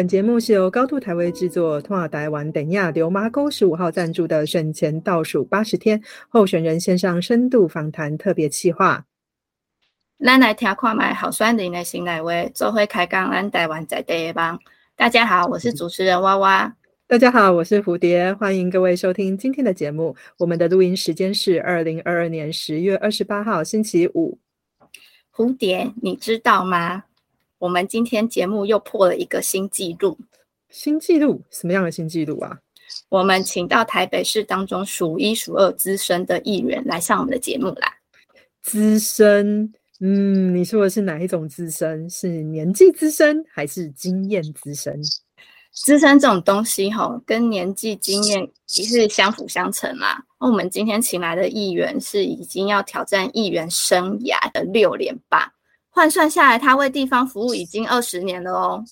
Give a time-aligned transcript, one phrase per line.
[0.00, 9.04] 本节目是由高度台位制作，通话台湾等亚流麻沟十五号赞助的选前倒数八十天候选人线上深度访谈特别企划。
[10.24, 14.58] 咱来听看卖好酸林的新来位，做会开讲咱台湾在地方。
[14.96, 16.74] 大家好，我是主持人娃娃。
[17.06, 20.16] 大家好，我是蝴蝶，欢迎各位收听今天的节目。
[20.38, 24.38] 我们的录音时间是二零二二年十月二十八号星期五。
[25.30, 27.04] 蝴蝶，你知道吗？
[27.60, 30.18] 我们今天节目又破了一个新纪录。
[30.70, 31.42] 新纪录？
[31.50, 32.58] 什么样的新纪录啊？
[33.10, 37.92] 我们请到台北市当中数一数二资深的议员来上我们的节目啦。
[38.62, 39.70] 资深？
[40.00, 42.08] 嗯，你说的是哪一种资深？
[42.08, 44.98] 是年纪资深还是经验资深？
[45.74, 48.40] 资深这种东西，哈，跟年纪、经验
[48.74, 50.16] 也是相辅相成嘛。
[50.40, 55.52] 那我们今天请来的议员是已经要挑战议员生涯的六连霸，
[56.00, 58.82] 换算下来，他为地方服务已经二十年了哦。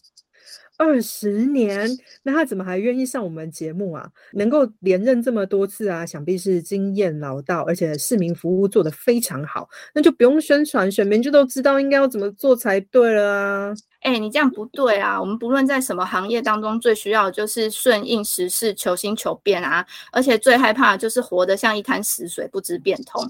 [0.77, 1.89] 二十年，
[2.23, 4.07] 那他怎么还愿意上我们节目啊？
[4.35, 13.75] 能够连任这么多次啊，想必是经验老道，而且市民服务做得非常好，那就不用宣传，选民就都知道应该要怎么做才对了啊。
[14.03, 15.19] 哎，你这样不对啊！
[15.19, 19.83] 我们不论在什么行业当中，最需要的就是顺应时势、求新求变啊！
[20.13, 23.25] 而且最害怕的就是活得像一滩死水，不知变通。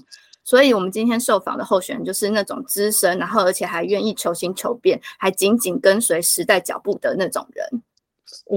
[0.49, 7.83] 所以，我们今天受访的候选人就是那种资深，然后而且还愿意求新求变，还紧紧跟随时代脚步的那种人。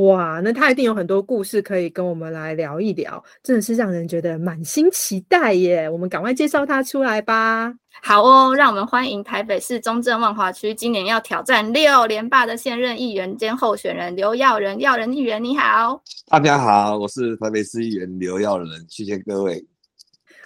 [0.02, 5.86] 哇，那他一定有很多故事可以跟我们来聊一聊，真的是让人觉得满心期待耶！
[5.86, 7.70] 我们赶快介绍他出来吧。
[8.02, 14.80] 好哦，让我们欢迎台北市中正万华区今年要挑战六连霸的现任议员兼候选人刘耀仁。
[14.80, 19.62] 耀仁议员你好，大家好，我是台北市议员刘耀仁，谢谢各位，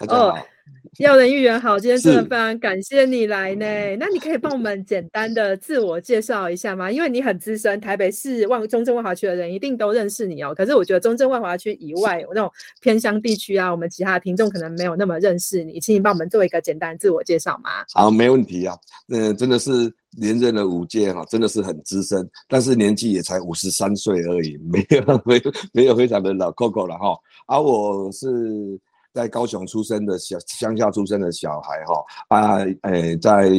[0.01, 0.56] 大家好。
[0.99, 3.67] 耀仁议员好，今天真的非常感谢你来呢。
[3.99, 6.91] 那你可以帮我们简单的自我介绍一下吗？
[6.91, 10.55] 因为你很资深，台北市万中正万华区的人一定都认识你哦。
[10.57, 17.71] 可是我觉得中正万华区以外有那种偏乡地区啊，我们其他的听众可能没有那么认识你，请你帮我们做一个简单自我介绍吗？
[17.93, 18.75] 好，没问题啊。
[19.09, 27.15] 嗯，真的是连任了五届哈，真的是很资深，但是年纪也才五十三岁而已，没有没有没有非常的老 Coco 了哈。
[27.49, 28.81] 而我是。
[29.17, 33.51] 在高雄出生的小乡下出生的小孩哈啊诶在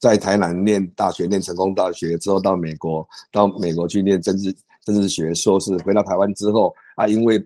[0.00, 4.52] 在台南念大学念成功大学之后到美国到美国去念政治
[4.84, 7.40] 政治学硕士回到台湾之后啊因为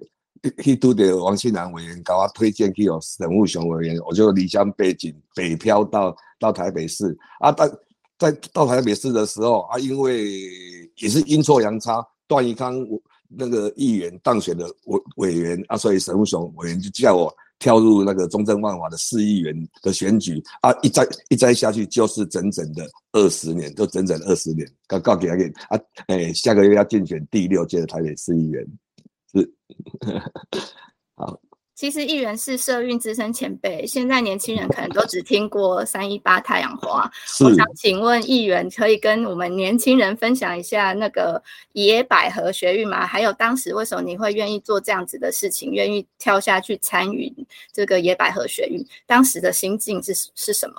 [0.63, 7.71] 去都的王庆南委员搞我推荐去有沈务雄委员我就离乡背景北漂到到台北市啊但
[8.17, 10.41] 在到台北市的时候啊因为
[10.97, 12.75] 也是阴错阳差段宜康
[13.29, 17.31] 那个议员当选的委委员啊所以沈务雄委员就叫我。
[17.59, 24.69] 跳入那个中正万华的市议员的选举啊，一摘一摘下去就是整整的二十年，就整整二十年。
[24.87, 28.67] 告告给他给啊，哎，下个月要竞选第六届的台北市议员，
[29.33, 29.53] 是
[31.17, 31.41] 好。
[31.79, 37.09] 其实议员是社运资深前辈，现在年轻人可能都只听过三一八太阳花。
[37.45, 41.41] 我想请问议员，可以跟我们年轻人分享一下那个
[41.75, 43.07] 野百合学运吗？
[43.07, 47.33] 还有当时为什么你会愿意做这样子的事情，愿意跳下去参与
[47.73, 48.85] 这个野百合学运？
[49.07, 50.75] 当时的心境是是什么？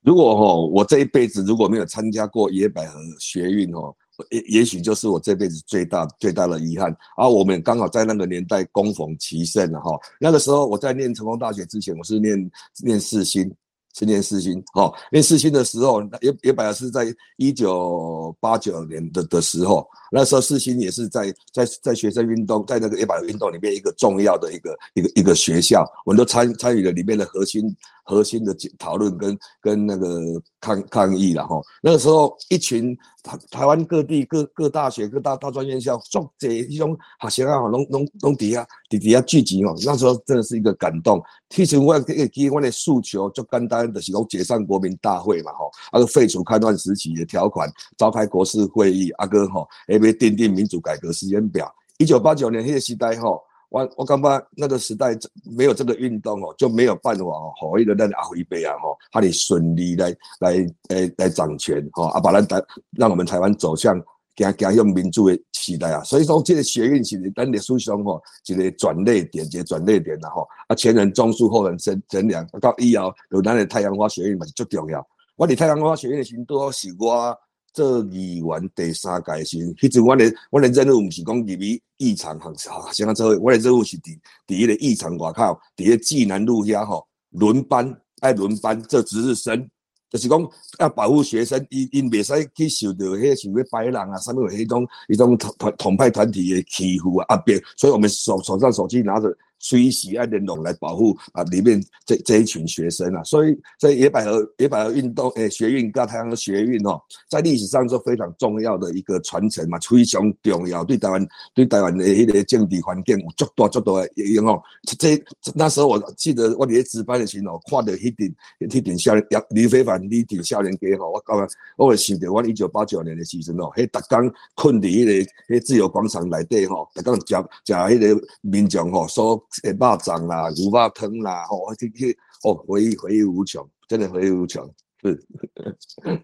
[0.00, 3.94] 如果哦，我这一辈子如果没有参加过野百合学运哦。
[4.30, 9.90] 也也许就是我这辈子最大最大的遗憾，而我们刚好在那个年代供逢其盛了哈。
[10.20, 12.50] 那个时候我在念成功大学之前，我是念
[12.82, 13.52] 念四星，
[13.96, 14.62] 是念四星。
[14.74, 27.74] 哈，念四星的时候，也也本来是在一九八九年的的时候，那时候四星也是在在在学生运动，在那个野百运动里面一个重要的一个一个一个学校，我们都参参与了里面的核心。
[28.08, 41.20] 核心的讨论跟跟那个抗抗议了哈，那个时候一群台台湾各地各各大学各大大专院校，做这一种学生啊，拢拢拢底下底底下聚集哦，那时候真的是一个感动。
[41.48, 51.72] 其实我给给我的诉求就简单的是讲解散国民大会嘛吼，啊个废除开断时期的条款，召开国事会议，啊个哈，要奠定民主改革时间表。
[51.98, 53.42] 一九八九年那个时代吼。
[53.68, 55.08] 我我感觉那个时代
[55.44, 60.56] 没有这个运动哦，就没有办法哦，好一个咱阿辉伯啊吼，他哋顺利来来
[60.88, 62.62] 来来掌权吼，啊把咱台
[62.92, 64.00] 让我们台湾走向
[64.36, 66.02] 行行向民主的时代啊。
[66.04, 70.46] 所以说这个学院是咱历史上吼一个转捩点，一个转捩点啦吼。
[70.68, 75.06] 啊前人种树，后人乘乘凉，到以后有咱的太阳花学院嘛是最重要。
[75.36, 77.36] 我伫太阳花学院的时都是我。
[77.72, 89.68] 做议员第三届时，迄阵我的我的任务毋是讲入去议场行行先啊做，我的任务是伫伫迄个议场外口，伫个济南路遐吼轮班爱轮班做值日生，
[90.10, 99.36] 就是讲要保护学生，因因未使去受到迄像咩白人啊，啥物迄种迄种统统派团体的欺负啊压迫，所以我们手手上手机拿着。
[99.66, 114.62] 随喜爱联络来保护啊，里面这这一群学生啊，所以在野百合野百合运动诶学运跟太阳的学运哦，在历史上是非常重要的一个传承嘛，非常重要，对台湾对台湾的迄个政治环境有足大足大的影响哦。
[114.98, 115.20] 这
[115.52, 118.32] 那时候我记得我伫值班的时候，看到迄顶
[118.70, 121.46] 迄顶少年李非凡李顶少年家吼，我感觉
[121.76, 129.44] 我会想到我一九八九年的时阵哦，迄逐工困伫迄个迄自由广场内底吼，逐工食食迄个民众吼所。
[129.64, 132.14] 诶，肉掌啦，牛肉汤啦，吼，这些
[132.44, 134.68] 哦，回忆回忆无穷，真的回忆无穷，
[135.02, 135.20] 是。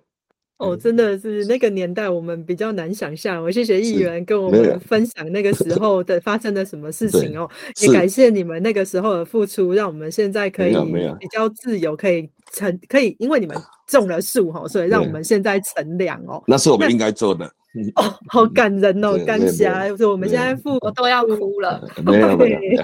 [0.58, 3.42] 哦，真的是那个年代，我们比较难想象。
[3.42, 7.50] 我谢谢议员跟我们分享那个时 候的发生了什么事情哦，
[7.80, 10.72] 也感谢你们那个时候的付出，让我们现在可以
[11.18, 16.40] 比较自由，可以乘，可以因为你们种了树哈，所以让我们现在乘凉哦。
[16.46, 17.52] 那是我们应该做的。
[17.94, 19.70] 哦，好感人哦，感谢。
[19.96, 21.82] 就我们现在父母都要哭了。
[22.04, 22.82] 没有没有没有。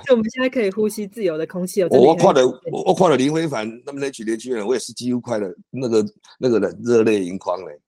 [0.00, 1.82] 就 我们现在可以呼吸自由的空气。
[1.84, 2.42] 我看了
[2.86, 6.04] 我看了林非凡那么那群年轻人，我也是几乎快了那个
[6.38, 7.78] 那个人热泪盈眶嘞。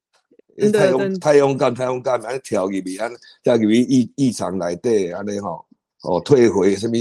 [0.70, 3.10] 太勇太勇敢太勇敢，安跳入去安
[3.42, 5.64] 跳入去异异常来对安尼吼
[6.02, 6.94] 哦退回什么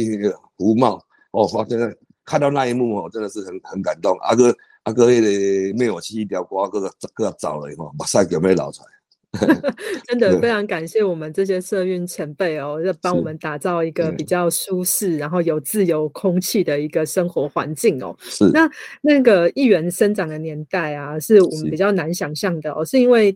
[0.58, 1.02] 胡帽
[1.32, 1.78] 哦，发现
[2.26, 4.18] 看到那一幕哦，真的是很很感动。
[4.20, 8.88] 阿哥阿哥那个灭火器一条瓜，哥哥哥找了以后，马上就没捞出来。
[10.08, 18.16] 真的非常感谢我们这些社运前辈哦，要帮我们打造一个比较舒适，然后有自由空气的一个生活环境哦。
[18.20, 18.70] 是那
[19.02, 23.36] 那个议员生长的年代啊，是我们比较难想象的哦，是因为。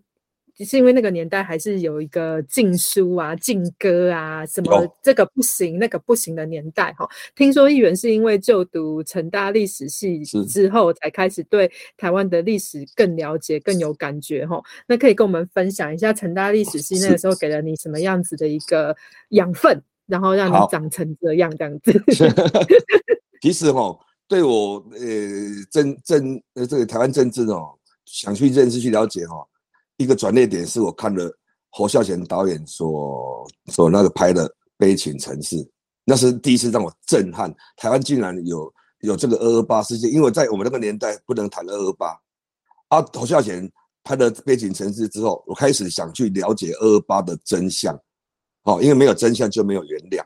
[0.63, 7.05] 是因为那个年代还是有一个禁书啊、禁歌啊，什么这个不行、那个不行的年代哈。
[7.35, 14.61] 听说议员是因为就读成大历史系之后，才开始对台湾的历史更了解、更有感觉哈。
[14.87, 18.95] 那可以跟我们分享一下成大历史系那个时候给了你什么样子的一个
[19.29, 21.91] 养分，然后让你长成这样这样子。
[23.41, 24.99] 其实哈，对我呃
[25.69, 29.45] 政政呃这个台湾政治哦，想去认识、去了解哈。
[29.97, 31.31] 一个转捩点是我看了
[31.69, 34.47] 侯孝贤导演所所那个拍的
[34.77, 35.55] 《悲情城市》，
[36.03, 37.53] 那是第一次让我震撼。
[37.77, 42.17] 台湾竟然有有这个二二八事件，因为在我们那个年代不能谈二二八。
[42.89, 43.69] 啊，侯孝贤
[44.03, 47.97] 拍了《悲情城市》之后，我开始想去了解二二八的真相。
[48.63, 50.23] 哦，因为没有真相就没有原谅。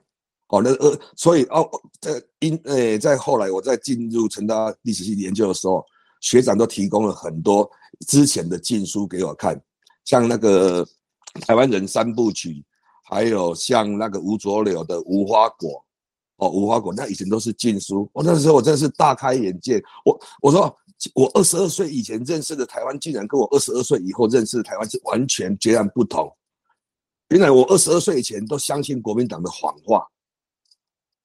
[0.49, 1.69] 哦，那二所以哦，
[2.01, 5.85] 在因诶，在后来我在进入成大历史系研究的时候。
[6.21, 7.71] 学长都提供了很多
[8.07, 9.61] 之前的禁书给我看，
[10.05, 10.87] 像那个
[11.41, 12.63] 台湾人三部曲，
[13.09, 15.83] 还有像那个吴浊流的无花果，
[16.37, 18.09] 哦，无花果，那以前都是禁书。
[18.13, 19.83] 我那时候我真是大开眼界。
[20.05, 20.75] 我我说
[21.13, 26.31] 我二十二岁以前认识的台湾，竟然跟我二十二岁以后认识的台湾是完全截然不同。
[27.29, 30.07] 原来我二十二岁以前都相信国民党的谎话，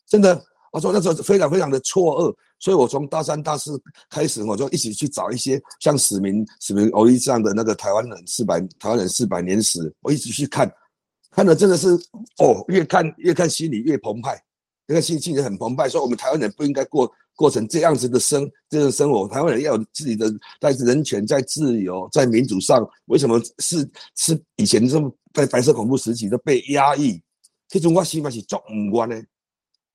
[0.07, 0.45] 真的。
[0.75, 3.81] 我说那时候非常非常的错愕，所以我从大三大四
[4.11, 10.69] 开始，我就一起去找一些像史明史明欧一这样的那个台湾人四百台湾人四百年史，我一直去看，
[11.31, 11.91] 看的真的是
[12.39, 14.37] 哦，越看越看心里越澎湃，
[14.85, 20.29] 那个心情也很澎湃，说我们台湾人不应该过过成这样子的生这种生活，台湾人要有自己的
[20.61, 27.23] 在人权在自由在民主上，为什么是是以前这么在白色恐怖时期都被压抑，
[27.69, 29.23] 这种我起码是做唔惯呢？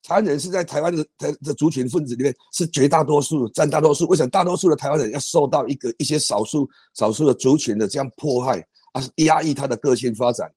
[0.02, 4.08] 台湾人是在台湾的台的族群分子里面是绝大多数，占大多数。
[4.08, 10.50] 为什么大多数的台湾人要受到一个一些少数少数的族群的这样迫害啊，压抑他的个性发展，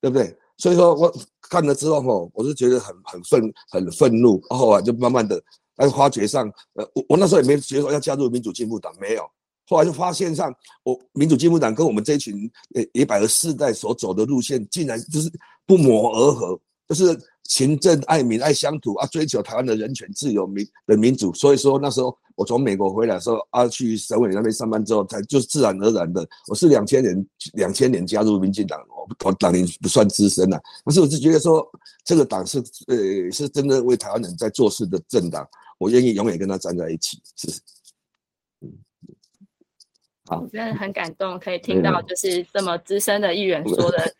[0.00, 0.34] 对不对？
[0.56, 1.12] 所以说我
[1.42, 5.42] 看了之后吼，我是觉得很很愤很愤怒，后来就慢慢的
[5.76, 9.28] 在发掘上，呃，我我那时候也没觉得要加入民主进步党，没有。
[9.66, 15.28] 后来就发现上，我民主进步党跟我们这一群呃一百个世代所走的路线，竟然就是
[15.66, 17.18] 不谋而合，就是。
[17.50, 21.34] 勤政爱民爱乡土啊，追求台湾的人权自由民的民主。
[21.34, 28.80] 所以说那时候我从美国回来的时候啊，去省委那边上班之后，才就自然而然的，我是两千年两千年加入民进党，
[29.24, 31.68] 我党龄不算资深了，但是我是觉得说
[32.04, 32.96] 这个党是呃
[33.32, 35.44] 是真的为台湾人在做事的政党，
[35.76, 37.20] 我愿意永远跟他站在一起。
[37.34, 37.60] 是，
[38.60, 38.70] 嗯，
[40.26, 44.14] 好，真的很感动，可以听到就是这么资深的议员说的。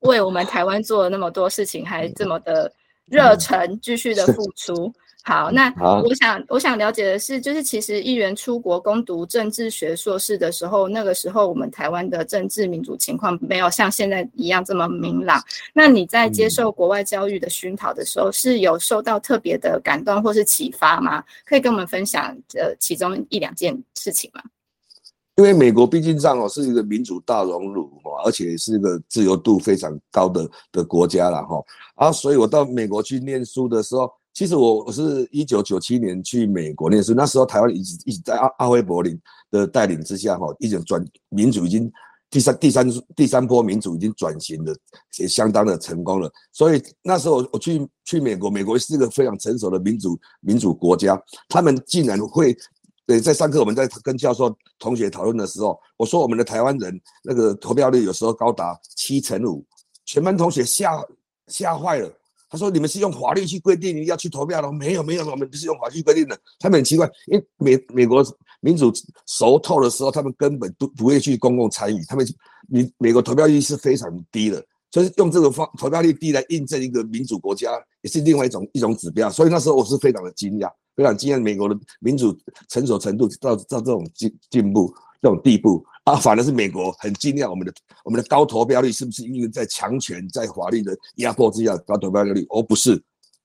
[0.00, 2.72] 为我们台湾做了那么多事情，还这么的
[3.06, 4.92] 热忱，继续的付出。
[5.24, 5.74] 好，那
[6.04, 15.42] 我想我想了解的是，就是其实议员出国攻读政治学硕士的时候，那个时候我们台湾的政治民主情况没有像现在一样这么明朗。
[15.72, 21.24] 那你在接受国外教育的熏陶的时候，是有受到特别的感动或是启发吗？
[21.44, 24.40] 可以跟我们分享呃其中一两件事情吗？
[25.36, 31.62] 因为美国毕竟上哦是一个民主大熔炉哈，而且是一个自由度非常高的的国家了哈。
[31.94, 41.92] 啊，所以我到美国去念书的时候，其实我我是一九九七年去美国念书，那时候台湾一直一直在阿阿辉柏林的带领之下哈，一直转民主已经
[42.30, 44.74] 第三第三第三波民主已经转型了
[45.18, 46.32] 也相当的成功了。
[46.50, 52.56] 所以那时候我去去美国，美国是一个非常成熟的民主民主国家，他们竟然会。
[53.06, 59.64] 对，在上课我们在跟教授同学讨论的时候，我说我们的台湾人那个投票率有时候高达七成五，
[60.04, 60.90] 全班同学吓
[61.46, 62.12] 吓坏了。
[62.48, 64.70] 他说：“你们是用法律去规定你要去投票的？
[64.70, 66.38] 没有没有，我们不是用法律规定的。
[66.60, 68.24] 他们很奇怪，因为美美国
[68.60, 68.92] 民主
[69.26, 72.04] 熟透的时候，他们根本都不会去公共参与。
[72.06, 72.24] 他们
[72.68, 74.64] 民美国投票率是非常低的，
[74.96, 79.28] 所以用这个方投票率低来印证一个民主国家，也是另外一种一种指标。
[79.28, 82.34] 所以那时候我是非常的惊讶。”非常惊讶，美国的民主
[82.70, 87.74] 成熟程度到到这种进进步这种地步啊，反而是美国很惊讶我们的
[88.04, 92.46] 我们的高投票率是不是因为在强权在法律的压迫之下高投票率？
[92.48, 92.96] 而不是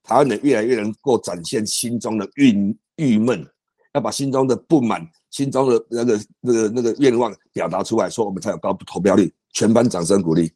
[0.03, 3.45] 台湾人越来越能够展现心中的郁郁闷，
[3.93, 9.29] 要把心中的不满、心中的那个那个那个愿望表达出来，说我们才有高投票率。
[9.51, 10.49] 全班掌声鼓励。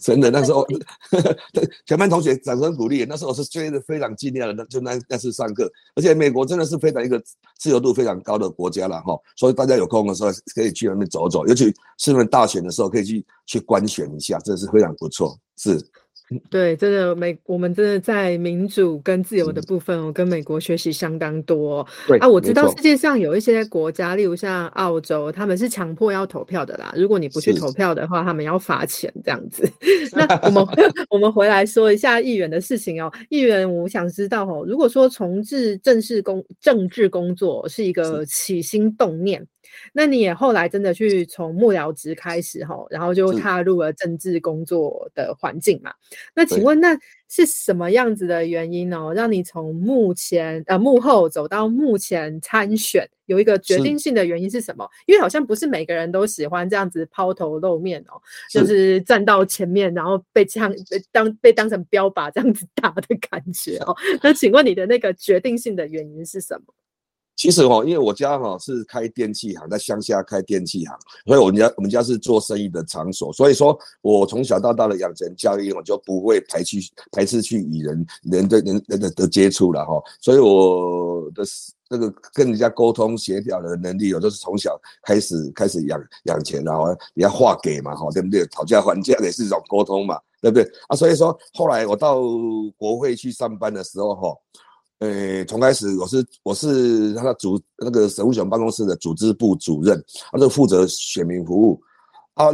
[0.00, 0.66] 真的，那时候
[1.86, 3.04] 全班同学掌声鼓励。
[3.04, 7.22] 那时候我是追的非常惊讶的，那就那那次上课，而且美国真的是非常一个
[7.58, 9.18] 自由度非常高的国家了哈。
[9.36, 15.38] 所以大家有空的时候可以去那边走走，尤其是那大选的时候可以去去观选一下，真的是非常不错。
[15.56, 15.78] 是。
[16.50, 21.86] 对，真的美，我们真的在民主跟自由的部分，我跟美国学习相当多。
[22.06, 26.92] 对啊，我知道世界上有一些国家，例如像澳洲，他们是强迫要投票的啦。
[26.96, 29.66] 如果你不去投票的话，他们要罚钱这样子。
[30.12, 30.66] 那我们
[31.08, 33.10] 我们回来说一下议员的事情哦。
[33.30, 39.46] 议员，我想知道哦，如果说从事正式工政治工作是一个起心动念。
[39.92, 45.92] 那你也后来真的去从幕僚职开始哈，然后就踏入了政治工作的环境嘛？
[46.34, 46.98] 那请问那
[47.28, 49.12] 是什么样子的原因呢？
[49.14, 54.88] 让你从幕前呃幕后走到幕前参选，有一个决定性的原因是什么？
[55.06, 58.20] 因为好像不是每个人都喜欢这样子抛头露面哦，
[58.50, 63.94] 就是站到前面，然后被这样被当被当成标靶这样子打的感觉哦。
[64.22, 66.74] 那请问你的那个决定性的原因是什么？
[67.38, 70.92] 其实哈，因为我家哈是开电器行，在乡下开电器行，
[71.24, 76.78] 所以我们家我们家是做生意的场所，所以说我从小到大的养成教育，我就不会排斥
[77.12, 81.44] 排斥去与人人对人人的的接触了哈，所以我的
[81.88, 88.44] 那个跟人家沟通协调的能力，我都是从小开始开始养养成，然后你要划给嘛哈，对不对？
[88.48, 90.68] 讨价还价也是一种沟通嘛，对不对？
[90.88, 92.20] 啊，所以说后来我到
[92.76, 94.36] 国会去上班的时候哈。
[95.00, 100.02] 呃，从开始我是我是他的组那个省务选办公室的组织部主任，
[100.32, 101.80] 他就负责选民服务。
[102.34, 102.46] 啊，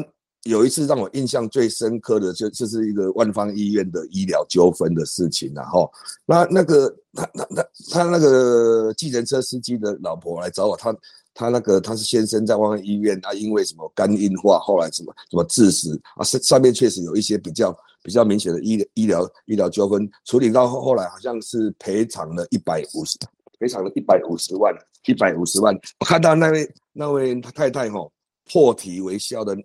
[0.45, 5.91] 有一次让我印象最深刻的就就是一个万方医院的医疗纠纷的事情，了哈
[6.27, 10.95] 那那个他他他他那个计程车司机的老婆来找我，他
[11.35, 17.77] 他那个他是先生在万方医院，他因为什么肝硬化，后来什么什么致死啊，上上面确实有一些比较。
[18.05, 23.17] 比较明显的医医疗医疗纠纷处理到后后来好像是赔偿了一百五十，
[23.59, 24.75] 赔偿了一百五十万，
[25.07, 25.75] 一百五十万。
[26.01, 28.07] 我看到那位那位他太太哈
[28.53, 29.57] 破涕为笑的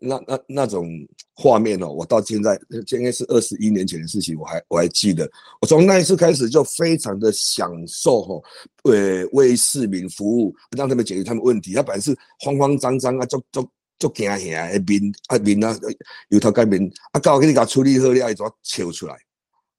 [0.00, 0.88] 那那那种
[1.34, 2.58] 画面哦，我到现在
[2.92, 5.30] 应该是二十一年前的事情，我还我还记得。
[5.60, 8.42] 我从那一次开始就非常的享受哈，
[8.84, 11.72] 为为市民服务，让他们解决他们问题。
[11.72, 13.68] 他本来是慌慌张张啊，就就。
[14.00, 15.76] 就惊吓诶面啊面啊，
[16.28, 16.80] 由头改面
[17.10, 19.16] 啊，到给你搞处理好了，伊就笑出来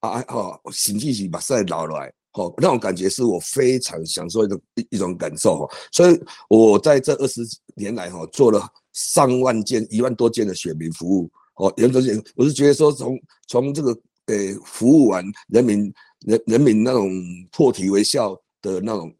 [0.01, 5.71] 啊啊吼，甚至是目屎流落来，吼，那种感觉是我非常享受一种一一种感受吼。
[5.93, 7.39] 所以我在这二十
[7.77, 8.67] 年来吼，做了
[8.99, 15.93] 上万件、一万多件的选民服务，哦，原则性我是觉得说，从从这个诶服务完人民
[16.25, 17.09] 人人民那种
[17.51, 19.15] 破涕为笑的那种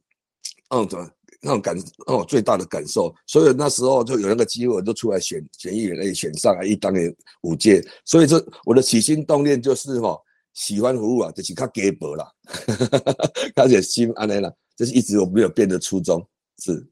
[0.70, 1.10] 那种。
[1.42, 1.74] 那种感，
[2.06, 10.20] 那种最大的感受，所以那时候就有那个机会，就出来选选议员，诶，选上来一当年五届，所以这我的起心动念就是哈，
[10.54, 12.30] 喜欢服务啊，就是较给薄啦，
[13.56, 16.28] 而且心安内啦，这是一直我没有变的初衷，
[16.62, 16.86] 是。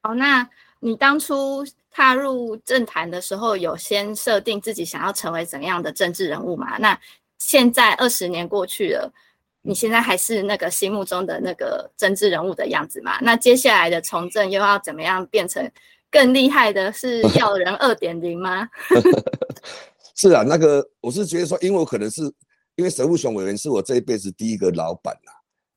[0.00, 0.48] 好，那
[0.84, 6.76] 你当初踏入政坛的时候，有先设定自己想要成为怎样的政治人物吗？
[6.78, 7.00] 那
[7.38, 9.10] 现在二十年过去了。
[9.66, 13.18] 你现在还是那个心目中的那个政治人物的样子吗？
[13.22, 15.66] 那接下来的从政又要怎么样变成
[16.10, 16.92] 更厉害的？
[16.92, 18.68] 是 要人二点零吗？
[20.14, 22.20] 是啊，那个我是觉得说，因为我可能是
[22.76, 25.32] 因为神户熊委员是我这一辈子第一个老板呐，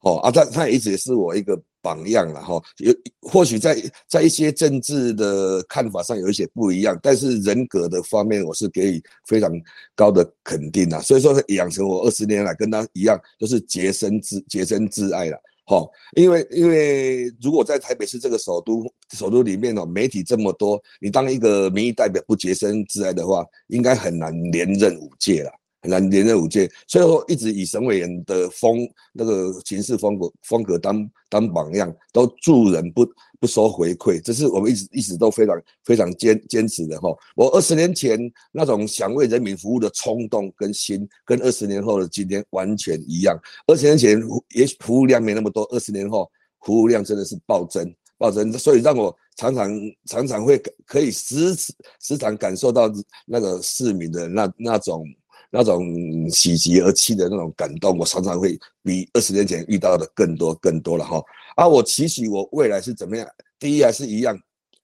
[0.08, 2.62] 哦啊，他他也一直是我一个榜样了哈。
[2.78, 2.94] 有
[3.30, 3.76] 或许在
[4.08, 9.52] 在一些政治的看法上有一些不一样，但是人格的方面，我是给予非常
[9.96, 11.02] 高的肯定的。
[11.02, 15.38] 所以说，养成我二十年来跟他一样，都是洁身自洁身自爱了。
[15.66, 25.52] 好，因为因为如果在台北市这个首都首都里面哦，媒体这么多，你当一个民意代表不洁身自爱的话，应该很难连任五届了。
[25.88, 33.06] 连连任五届，所以说一直以省委员的风那个行事风格风格当当榜样，都助人不
[33.40, 37.10] 不收回馈，这是我们一直一直都非常非常坚坚持的哈。
[37.36, 38.20] 我二十年前
[38.52, 43.38] 那种想为人民服务的冲动跟心，跟二十年后的今天完全一样。
[43.68, 44.22] 二十年前
[44.56, 46.30] 也许服务量没那么多，二十年后
[46.62, 49.72] 服务量真的是暴增暴增，所以让我常常
[50.06, 51.54] 常常会可以时
[52.00, 52.92] 时常感受到
[53.26, 55.06] 那个市民的那那种。
[55.52, 61.22] 那种喜极而泣的那种感动，我常常会比二十年前遇到的更多更多了哈。
[61.56, 63.28] 啊，我期许我未来是怎么样？
[63.60, 64.38] 第一还是一样，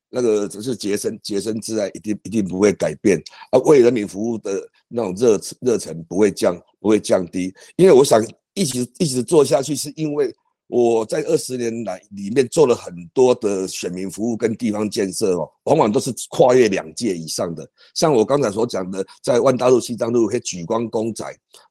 [0.10, 3.60] 那个只是洁身洁身自爱，一定一定不会改变啊。
[3.60, 10.34] 为人民服务的那种热热忱不会降不会降低，因为我想一直一直做下去，是因为。
[10.68, 17.70] 我在二十年来里面做了很多的选民服务跟地方建设哦，往往都是跨越两届以上的。
[17.94, 21.26] 像我刚才所讲的，在万大路、西藏路，可以举光公仔，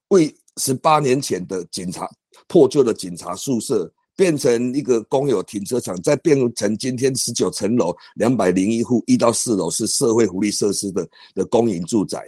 [0.09, 2.09] 为十八年前的警察
[2.47, 12.23] 破旧的警察宿舍，变成一个公有停车场，再变成今天十九层楼两百零一户，一到四楼是社会福利设施的的公营住宅，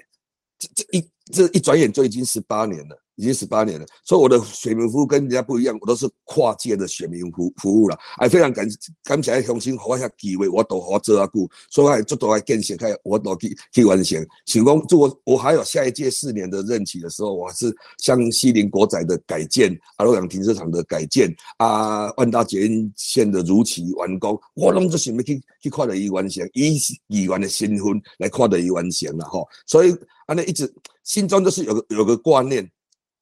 [0.59, 3.03] 这这一这一转眼就已经十八年了。
[3.16, 8.68] 已经十八年了，所以我的选民服务跟人家不一样，我都是跨界的选民服服务了，哎，非常感
[9.04, 14.27] 感谢重新给我下机会，我都好做阿姑，所以还做多来建设，开我都去去完成。
[14.46, 29.40] 请讲，如果我还有下一届四年的任期的时候，我是像西林国仔的改建，阿洛阳停车场的改建，啊，万达捷运线的如期完工，我拢就想要去去看到伊完成，以议员的身份来看到伊完成了哈。
[29.66, 29.94] 所以
[30.27, 30.72] 安尼一直
[31.05, 32.68] 心中就是有个有个观念。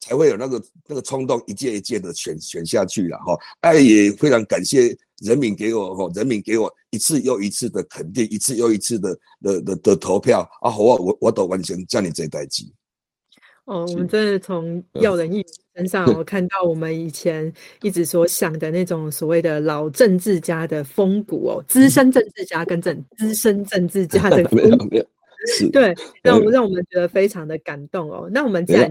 [0.03, 3.39] 才会有那个那个冲动，一届一届的选选下去了哈。
[3.61, 10.69] 哎，也非常感谢人民给我哈，人民给我一次又一次的肯定，一次又一次的的的的投票啊！
[10.69, 12.73] 好啊，我我都完全叫你这代机。
[13.67, 15.41] 哦，我们真的从耀人一
[15.77, 24.89] 身上，我看到我们以前一直所想的那种所谓的老政治家的风骨哦，资深政治家跟政 资深政治家的风骨，
[25.73, 28.29] 对，让让我们觉得非常的感动哦。
[28.33, 28.91] 那我们既然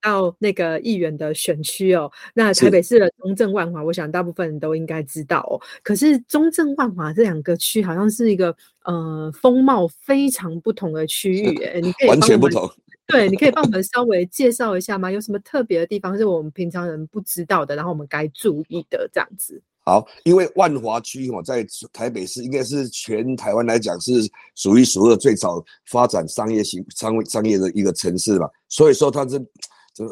[0.00, 5.60] 到那个议员的选区哦，那台北市的中正万华，我想大部分人都应该知道哦。
[5.82, 12.70] 可是中正万华这两个区好像是一个呃风貌非常不同的区域， 哎，你可以完全不同。
[13.06, 15.10] 对，你可以帮我们稍微介绍一下吗？
[15.10, 19.60] 有什么特别的地方是我们平常人不知道的，然后我们该注意的这样子？
[19.84, 24.12] 好，因为万华区哦，在台北市应该是全台湾来讲是
[24.54, 29.38] 数一数二最早发展商业型商商业的一个城市嘛，所以说它是。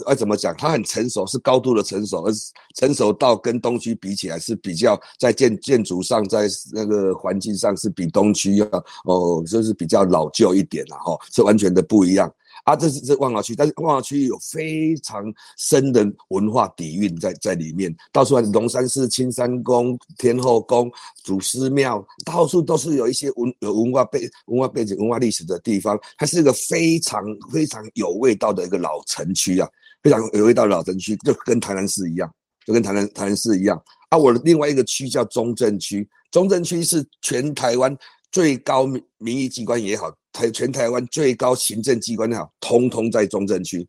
[0.07, 0.55] 要，怎么讲？
[0.57, 2.33] 它很成熟，是高度的成熟，而
[2.77, 8.67] 成熟到跟东区比起来是比较在建建筑上，在那个环境上是比东区要
[9.05, 12.33] 哦，就是比较老旧一点了哈，是完全的不一样。
[12.65, 15.25] 啊，这是这万华区，但是万华区有非常
[15.57, 20.91] 深的文化底蕴在在里面，到处是龙山寺、青山宫、天后宫、
[21.23, 25.99] 祖师庙，到处都是有一些文有文化背文化背景、文化历史的地方。
[26.17, 29.69] 它是一个非常非常有味道的一个老城区啊，
[30.03, 32.31] 非常有味道的老城区，就跟台南市一样，
[32.67, 33.81] 就跟台南台南市一样。
[34.11, 37.97] 啊，我的另外一个区叫中正区，中正区是全台湾
[38.33, 40.13] 最高民民意机关也好。
[40.39, 43.85] 台全台湾最高行政机关哈，通通在中正区；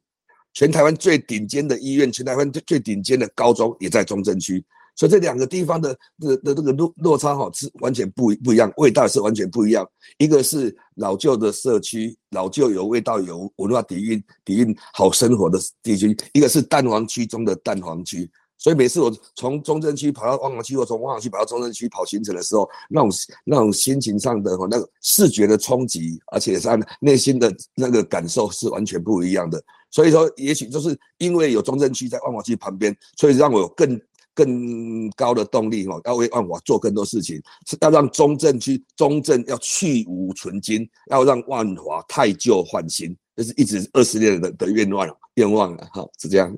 [0.53, 4.65] 全台湾最顶尖的医院，全台湾最最顶尖的高中也在中正区。
[4.95, 9.87] 所以这两个地方的的的这个落落差哈是完全不不一样，味道是完全不一样。
[10.17, 18.29] 一个是老旧的社区，老旧有味道、有文化底蕴、底蕴好生活的地区；一个是蛋黄区中的蛋黄区。
[18.59, 23.09] 所以每次我从中正区跑到万华区，或从万华区跑到中正区跑行程的时候，那种
[23.45, 26.67] 那种心情上的那个视觉的冲击，而且是
[26.99, 29.63] 内心的那个感受是完全不一样的。
[29.89, 33.99] 所以说，也许就是因为有中正区在万华区旁边，所以让我有更
[34.35, 46.55] 更高的动力哈，要为万华做更多事情，是要让中正区中正要去无存金，要让万华太旧换新，这是一直二十年的的愿望愿望了哈，是这样。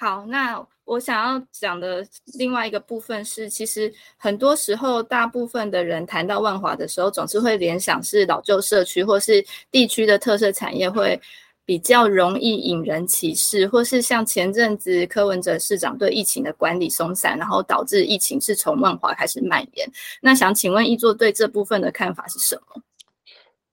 [0.00, 2.02] 好，那我想要讲的
[2.38, 11.20] 另外一个部分是，其实很多时候，大部分的人谈到万华的时候，总是会联想是老旧社区或是地区的特色产业会。
[11.66, 19.88] 比较容易引人歧视，或是像前阵子柯文哲市长对疫情的管理松散，然后导致疫情是从万华开始蔓延。
[20.20, 22.82] 那想请问易座对这部分的看法是什么？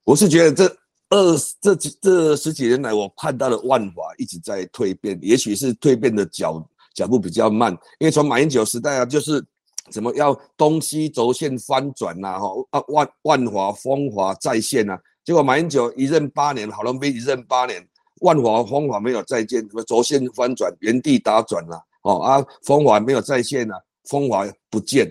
[0.03, 0.77] 我是觉得这
[1.09, 9.45] 二这几这十几年来，我看到了万华一直在蜕变，也许是蜕变的脚脚步比较慢，因为从马英九时代啊，就是。
[9.89, 12.37] 怎么要东西轴线翻转呐？
[12.37, 14.99] 哈啊万万华风华再现呐？
[15.23, 17.81] 结果马英九一任八年，好龙斌一任八年，
[18.19, 21.81] 万华风华没有再现，什么轴线翻转，原地打转了？
[22.01, 25.09] 哦啊，风华没有再现了，风华不见。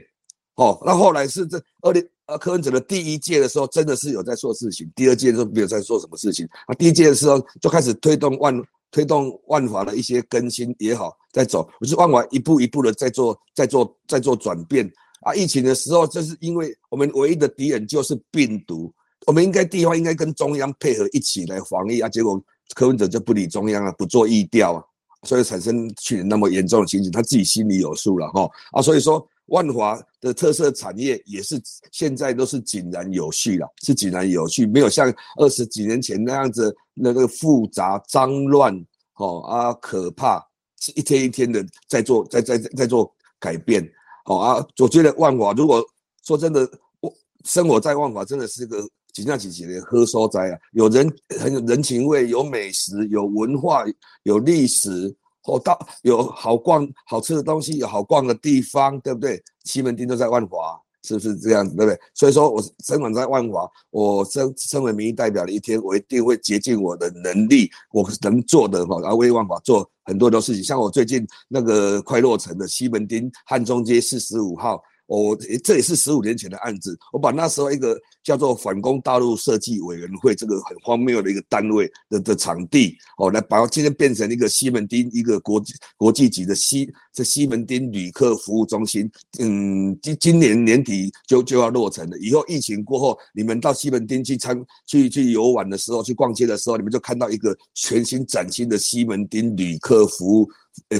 [0.56, 6.46] 哦，那后来是这二零呃柯文哲的第一届的时候，真的是有在做事情；第二届都没有在做什么事情。
[6.66, 8.62] 啊，第一届的时候就开始推动万。
[8.92, 15.34] 推动万华的一些更新也好，在走，我是万华一步一步的在做，在做，在做转变啊！
[15.34, 18.90] 疫情的时候，就是因为我们唯一的敌人就是病毒，
[19.26, 22.08] 我们应该地方应该跟中央配合一起来防疫啊！
[22.08, 22.40] 结果
[22.74, 24.82] 柯文哲就不理中央啊，不做疫调啊，
[25.24, 28.80] 所以产生去年那么严重的情形，他自己心里有数了哈啊！
[28.80, 29.28] 所以说。
[29.50, 31.62] 万华的特色产业也是
[31.92, 38.74] 现在都是井然有序了，是井然有序，没有像二十几年前那样子那个复杂脏乱
[39.14, 40.44] 哦啊可怕，
[40.80, 43.88] 是一天一天的在做在在在做改变
[44.24, 45.82] 哦啊，我觉得万华如果
[46.24, 46.68] 说真的，
[47.00, 53.84] 我生活在万华真的是个几下几几年喝烧斋啊，有人很有人情味，有美食，有文化，
[54.24, 55.14] 有历史。
[55.46, 59.42] 我，到有好逛、好吃的东西，有好逛的地方，对不对？
[59.64, 62.00] 西门町都在万华，是不是这样子，对不对？
[62.14, 70.62] 所以说我生长在万华，我身身为民意代表的一天，我一定会竭尽我的能力，我能做的哈，然后为万华做很多的事情。
[70.62, 74.82] 像我最近那个快落成的西门町汉中街四十五号。
[75.06, 92.18] 我这也是十五年前的案子，我把那时候一个叫做反攻大陆设计委员会这个很荒谬的一个单位的的场地，哦，来把今天变成一个西门町一个国际国际级的西这西门町旅客服务中心，嗯，今今年年底就就要落成了。
[92.18, 100.48] 以后疫情过后，你们到西门町去参去去游玩的时候，去逛街的时候，你们就看到一个全新崭新的西门町旅客服务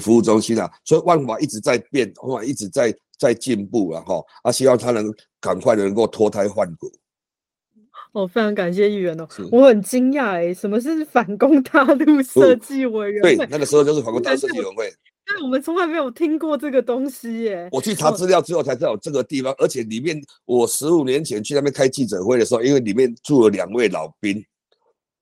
[0.01, 0.71] 服务中心啊。
[0.85, 2.95] 所以万华一直在变，万华一直在。
[3.19, 5.11] 在进步了哈，啊，希望他能
[5.41, 6.87] 赶快的能够脱胎换骨。
[8.12, 13.35] 哦，非常感谢议员哦，我很惊讶哎，什么是反攻大陆设计委员会？
[13.35, 14.93] 对，那个时候就是反攻大陆设计委员会。
[15.25, 17.71] 但我们从来没有听过这个东西耶。
[17.73, 24.45] 我去查资料之后才知道这个地方，而且里面我十五年前去那边开记者会的时候，因为里面住了两位老兵，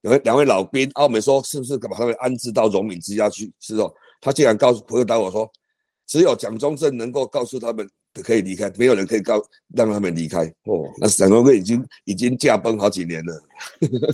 [0.01, 3.53] 有两位老兵，澳门说是不是把他们安置到荣民之家去？
[3.61, 5.49] 是哦，他竟然告诉回答我说。
[6.07, 7.89] 只有蒋中正能够告诉他们
[8.23, 9.43] 可以离开，没有人可以告
[9.75, 10.45] 让他们离开。
[10.65, 13.43] 哦，那蒋中正已经已经驾崩好几年了。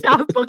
[0.01, 0.45] 驾崩？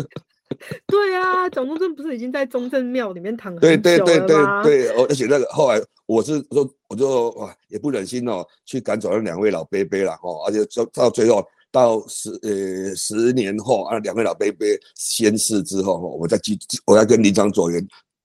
[0.87, 17.85] 对啊，蒋中正不是已经在中正庙里面躺了对对对对对，而且那个后来我是说，我就哇也不忍心哦，去赶走那两位老伯伯了哦，而且到到最后到十呃十年后啊，两位老伯伯仙逝之后，我再去我要跟林长左员。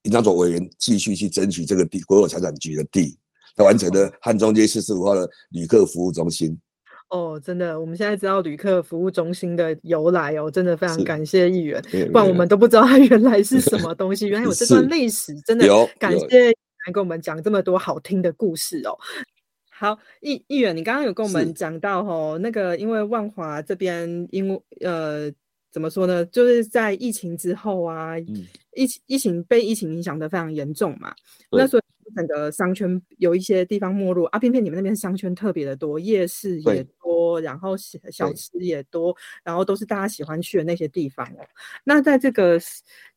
[0.09, 3.17] 林长委员继续去争取这个地，国有财产局的地，
[3.55, 6.57] 他完成了汉中街四十五号的旅客服务中心。
[7.09, 15.67] 哦，真的，我们现在知道旅客服务中心的由来哦，真的非常感谢议员，不然我们都不知道它原来是什么东西， 原来有这段历史，真的
[15.99, 18.97] 感谢来跟我们讲这么多好听的故事哦。
[19.69, 25.31] 好，议议员，你刚刚有跟我们讲到哦，那个因为万华这边因为呃。
[25.71, 26.25] 怎么说呢？
[26.25, 28.17] 就是在疫情之后啊，
[28.73, 31.13] 疫情疫情被疫情影响的非常严重嘛。
[31.51, 31.83] 那所以
[32.15, 34.39] 整个商圈有一些地方没落啊。
[34.39, 41.45] 偏偏你们那边商圈特别的多，夜市也多，然后小小吃也多，然后都是大家喜欢去的那些地方哦。
[41.83, 42.59] 那在这个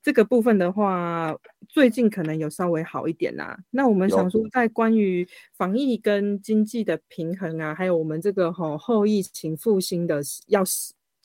[0.02, 1.34] 这个部分的话，
[1.68, 3.56] 最近可能有稍微好一点啦。
[3.70, 10.62] 那我们想说，在关于防疫跟经济的平衡啊，还有我们这个吼后疫情复兴的要。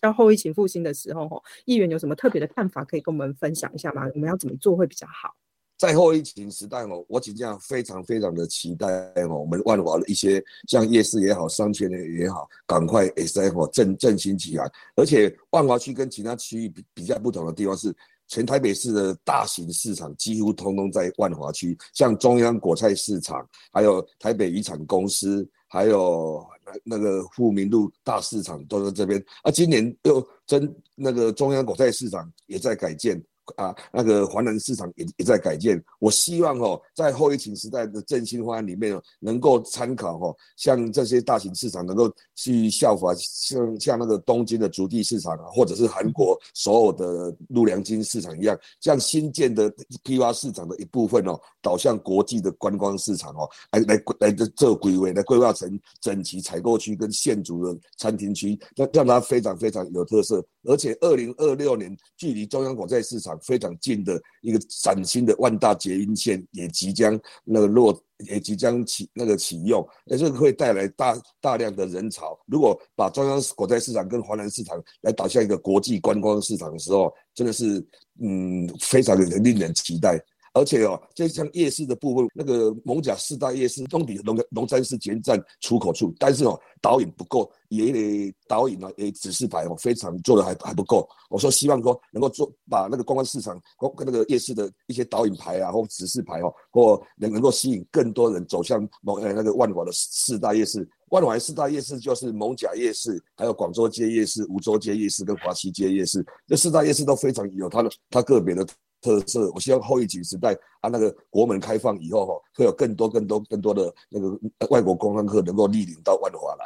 [0.06, 4.04] 到后疫情复兴的时候，哈，议员有什么特别的看法可以跟我们分享一下吗？
[4.14, 5.36] 我们要怎么做会比较好？
[5.78, 8.88] 在后疫情时代哦，我仅这样非常非常的期待
[9.24, 14.72] 哦，我们万华的一些像夜市也好，商圈也好，赶快 S F 振振兴起来。
[14.96, 17.94] 而且万华区跟其他区域比比较不同的地方是，
[18.28, 26.46] 全台北市的大型市场几乎通通在万华区，像中央果菜市场，还有台北渔产公司，还有。
[26.84, 33.22] 那个富民路大市场都在这边，啊，今年又增那个中央果菜市场也在改建，
[33.56, 35.82] 啊，那个华南市场也也在改建。
[36.00, 49.72] 我希望哦，在后疫情时代的振兴方案里面，能够参考哦，像这些大型市场能够去效法，像像那个东京的竹地市场啊，或者是韩国所有的陆良金市场一样，像新建的
[50.04, 60.44] 批发市场的一部分哦，导向国际的观光市场哦，来来来这这规划来规划成整齐采购区跟现主的餐厅区，让让它非常非常有特色。
[60.68, 72.38] 而且二零二六年距离中央广在市场非常近的一个崭新的万大捷运线也即将那个落，也即将启那个启用，也是会带来大大量的人潮。
[72.46, 77.86] 如果把中央国债市场跟华南市场来导向一个国际观光市场的时候，真的是
[78.22, 80.24] 嗯非常的令人期待。
[80.56, 91.06] 而且哦，就像夜市的部分，那个蒙甲四大夜市东底龙龙山寺前站出口处，但是哦，导引不够，也导引呢，也指示牌哦，非常做的还还不够。
[91.30, 93.62] 我说希望说能够做把那个观光市场
[93.98, 100.88] 跟那个夜市的一些导引牌啊，或指示牌哦，或能能够吸引更多人走向蒙呃那个万华的四大夜市。
[101.10, 106.26] 万华四大夜市就是蒙甲夜市，还有广州街夜市、梧州街夜市跟华西街夜市。
[106.48, 108.66] 这四大夜市都非常有它的它个别的。
[109.06, 114.40] 特色，我希望后疫情时代啊，那个国门开放以后哈，会有更多、更多、更多的那个
[114.72, 116.66] 外国观光客能够莅临到万华来。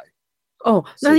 [0.64, 1.10] 哦，那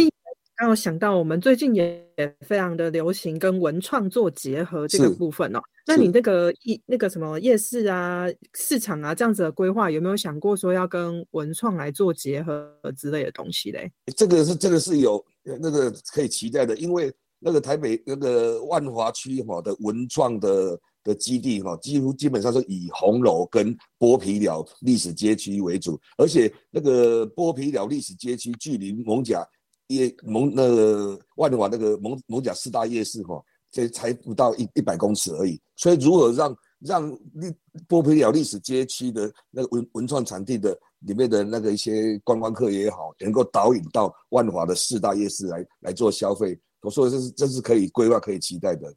[0.55, 2.03] 刚好想到，我们最近也
[2.41, 5.59] 非常的流行跟文创做结合这个部分哦。
[5.85, 13.91] 那你那个一那个什么夜市啊、市场啊这样子的规划，有没有想过说要跟文创来做结合之类的东西嘞？
[14.15, 20.79] 这个是这个是有那个可以期待的，因为那个台北那个万华区哈的文创的。
[21.03, 29.45] 的基地哈，几乎基本上是以红楼跟剥皮寮历史街区为主，而且那个剥皮寮历史街区距离蒙甲
[29.87, 35.59] 夜蒙那个万华那个蒙蒙甲四大夜市哈，这才不到一一百公尺而已。
[35.75, 37.51] 所以如何让让历
[37.87, 48.93] 剥皮寮历史街区的那个文文创产地的里面的那个一些观光客也好，能够导引到万华的四大夜市来来做消费，我说这是这是可以规划可以期待的。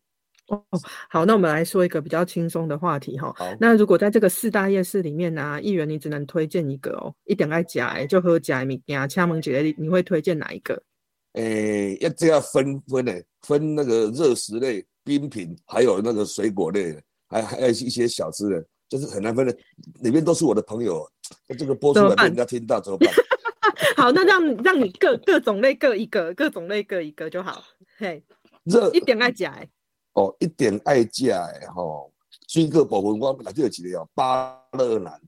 [0.49, 0.63] 哦，
[1.09, 3.33] 好，那我们来说一个比较轻松的话题哈。
[3.37, 10.83] 好，那如果在这个四大夜市里面呢，议员你只能推荐一个哦，一点爱夹哎，就喝夹米呀，掐门姐你你会推荐哪一个？
[11.33, 16.95] 诶，要这样分分呢，分那个热食类、冰品，还有那个水果类，
[17.27, 19.57] 还还有一些小吃的，就是很难分的。
[20.03, 21.09] 里面都是我的朋友，
[21.49, 23.11] 那这个播出来被人家听到怎么办？
[23.97, 27.65] 好，那让让你各各种类各一个，各种类各一个就好。
[27.97, 28.23] 嘿，
[28.65, 29.67] 热一点爱夹哎。
[30.15, 32.11] 哦，一点爱价诶吼，
[32.49, 35.21] 水果部分我内底有一个哦，芭乐南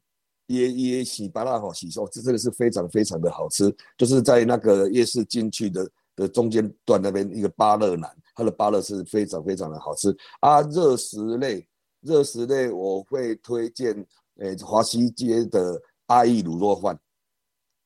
[0.49, 10.63] 椰椰洗芭乐吼洗说，这真的是非常非常的好吃，就是在那个夜市进去的的中间段那边一个芭乐南，它的芭乐是非常非常的好吃啊。
[10.63, 11.67] 热食类，
[12.01, 13.93] 热食类我会推荐
[14.39, 16.97] 诶华西街的阿义卤肉饭，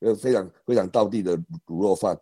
[0.01, 1.35] 呃非常非常道地的
[1.65, 2.15] 卤肉饭。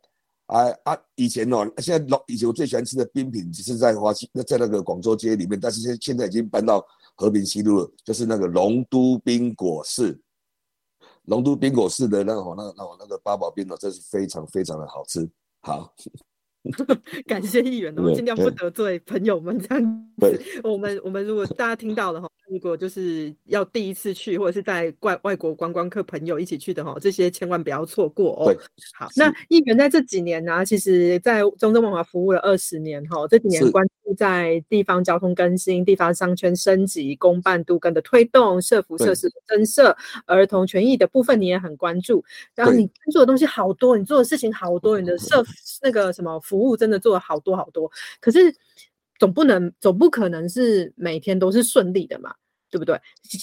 [0.50, 0.98] 啊啊！
[1.14, 6.84] 以前哦，现在老以前我最喜欢吃的冰品，只是在华西那在那个广州街里面，但是现现在已经搬到
[7.14, 10.20] 和平西路了，就是那个龙都冰果室，
[11.26, 15.30] 龙都冰果室的那个那个那个那个八宝冰哦，真是非常非常的好吃。
[15.62, 15.94] 好，
[17.26, 20.42] 感谢议员哦，尽量不得罪朋友们这样子。
[20.64, 22.30] 我们我们如果大家听到了哈。
[22.52, 28.52] 如果就是要第一次去，或者是在外外国观光客朋友一起去的哈，这些千万不要错过哦。
[28.98, 39.96] 好，那议员在这几年呢，其实在中正文化服务了二十年哈，这几年关注在地方交通更新、地方商圈升级、公办度跟的推动、社服设施增设、
[40.26, 42.24] 儿童权益的部分，你也很关注。
[42.56, 45.44] 然后你关注的东西好多，你做的事情好多，你的社
[45.84, 48.54] 那个什么服务真的做了好多好多，可是。
[49.20, 52.34] 总不能，总不可能是每天都是顺利的嘛，
[52.72, 53.00] 对不对？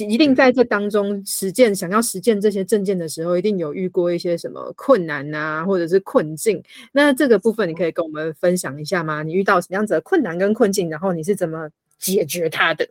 [0.09, 6.63] 一定在这当中实践，想要实践这些证件的时候，一定有遇过一些什么困难啊，或者是困境。
[6.93, 9.23] 那这个部分，你可以跟我们分享一下吗？
[9.23, 12.89] 你遇到什么样子的困难跟困境，然后你是怎么解决它的？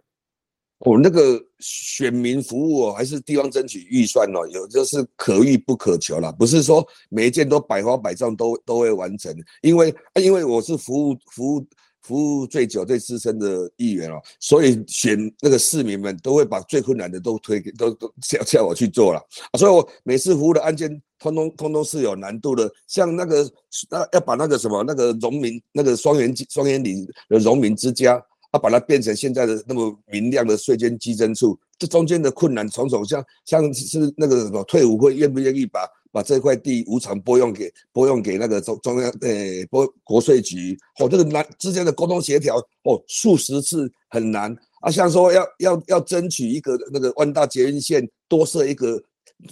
[0.79, 11.65] 我那个选民服务还是地方争取预算哦，有就是可遇不可求啦，不是说每一件都百花百状都都会完成，因为因为我是服务服务。
[12.05, 19.19] 服务最久、最资深的议员哦，所以选那个市民们都会把最困难的都推给都都叫叫我去做了
[19.51, 22.71] 啊，所以我每次服务的案件，通通通通是有难度的。
[22.87, 23.51] 像那个
[23.89, 35.81] 那要把那个什么那个农民那个双元双元里的农民之家，啊，把它变成现在的那么明亮的税捐基征处，这中间的困难重重，像像是那个什么退伍会愿不愿意把。
[36.15, 39.29] 把这块地无偿拨用给拨用给那个中中央呃
[39.69, 49.03] 拨国税局，哦，这个难之间的沟通协调哦，数十次很难啊，像说要要要争取一个那个万大捷运线多设一个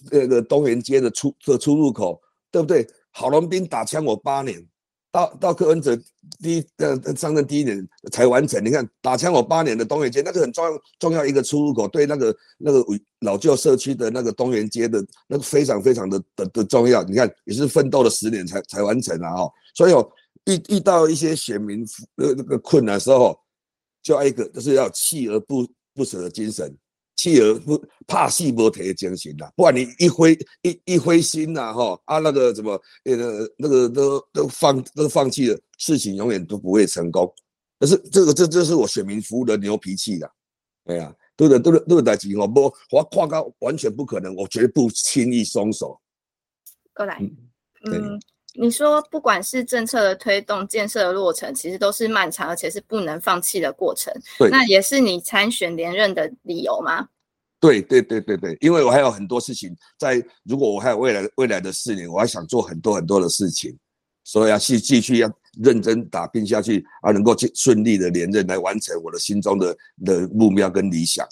[0.10, 2.18] 那个东园街的出的出入口，
[2.50, 2.88] 对不对？
[3.12, 4.66] 郝龙斌打枪我八年。
[5.14, 5.96] 到到柯文哲
[6.42, 12.84] 第一呃上任第一年才完成，你看打枪我八年的东园街，那个很重要重要一个出入口，对那个那个
[13.20, 20.10] 老旧社区的那个东园街的那个非常非常的的的重要，你看也是奋斗了十年才才完成啊哦，所以哦
[20.46, 23.40] 遇遇到一些选民那那个困难时候，
[24.02, 26.76] 就要一个就是要锲而不不舍的精神。
[27.16, 37.32] 锲而不怕戏不提的精神啦，不然你一灰一一灰心呐，哈啊那个什么那个那个都都放都放弃了，事情永远都不会成功。
[37.80, 40.32] 可是这个这这是我选民服务的牛脾气的，
[40.86, 46.00] 哎呀，对的，对的，对的，几我不我跨高完全不可能，我绝不轻易松手。
[46.94, 47.20] 过来，
[47.86, 48.20] 嗯。
[48.56, 54.14] 你说，不管是政策的推动、建设的落成，其实都是漫长而且是不能放弃的过程。
[54.38, 57.08] 对，那也是你参选连任的理由吗？
[57.60, 63.76] 对对对对对，因为我还有很多事情在，如果我还有未来未来的四年，我还想做很多很多的事情，
[64.24, 71.28] 所以要继继续要认真打拼下去，而能够去顺利的连任，来完成我的心中的的目标跟理想。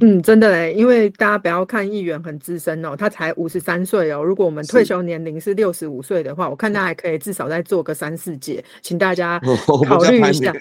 [0.00, 4.20] 嗯，真的嘞，因为大家不要看议员很资深哦，他才五十三岁哦。
[4.22, 10.52] 如果我们退休年龄是六十五岁的话，我看他还可以至少再做个三四届，请大家考虑一下。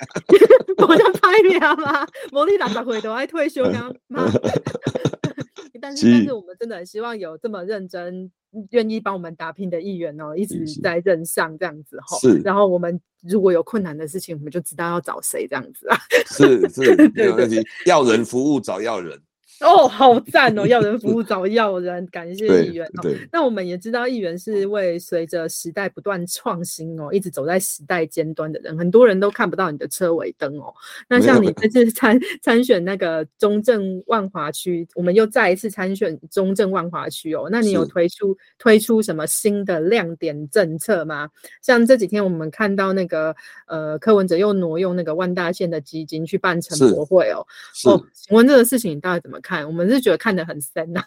[0.78, 2.06] 我在 拍你啊吗？
[2.32, 3.92] 魔力打打回头爱退休吗？
[5.86, 8.32] 但是但是我们真的很希望有这么认真、
[8.72, 12.18] 愿意帮我们打拼的议员哦，一直在任上这样子吼。
[12.18, 12.40] 是。
[12.40, 15.98] 然后我们如果有困难的事情，我们就知道要找谁这样子啊。
[16.26, 17.64] 是是， 没有问题。
[17.86, 19.22] 要人服务找要人。
[19.62, 20.66] 哦，好赞哦！
[20.68, 23.10] 要人服务找要人，感谢议员哦。
[23.32, 28.78] 那我们也知道，议员是为随着时代不断创新哦，一直走在时代尖端的人。
[28.78, 30.74] 很多人都看不到你的车尾灯哦。
[31.08, 37.48] 那像你这次参参选那个中正万华区，我们又再一次参选中正万华区哦。
[37.50, 41.30] 那你有推出推出什么新的亮点政策吗？
[41.62, 43.34] 像这几天我们看到那个
[43.68, 47.40] 呃柯文哲又挪用那个万大县的基金去办成博会哦。
[47.86, 49.40] 哦，请问这个事情你大概怎么？
[49.46, 51.04] 看，我们是觉得看得很深呐。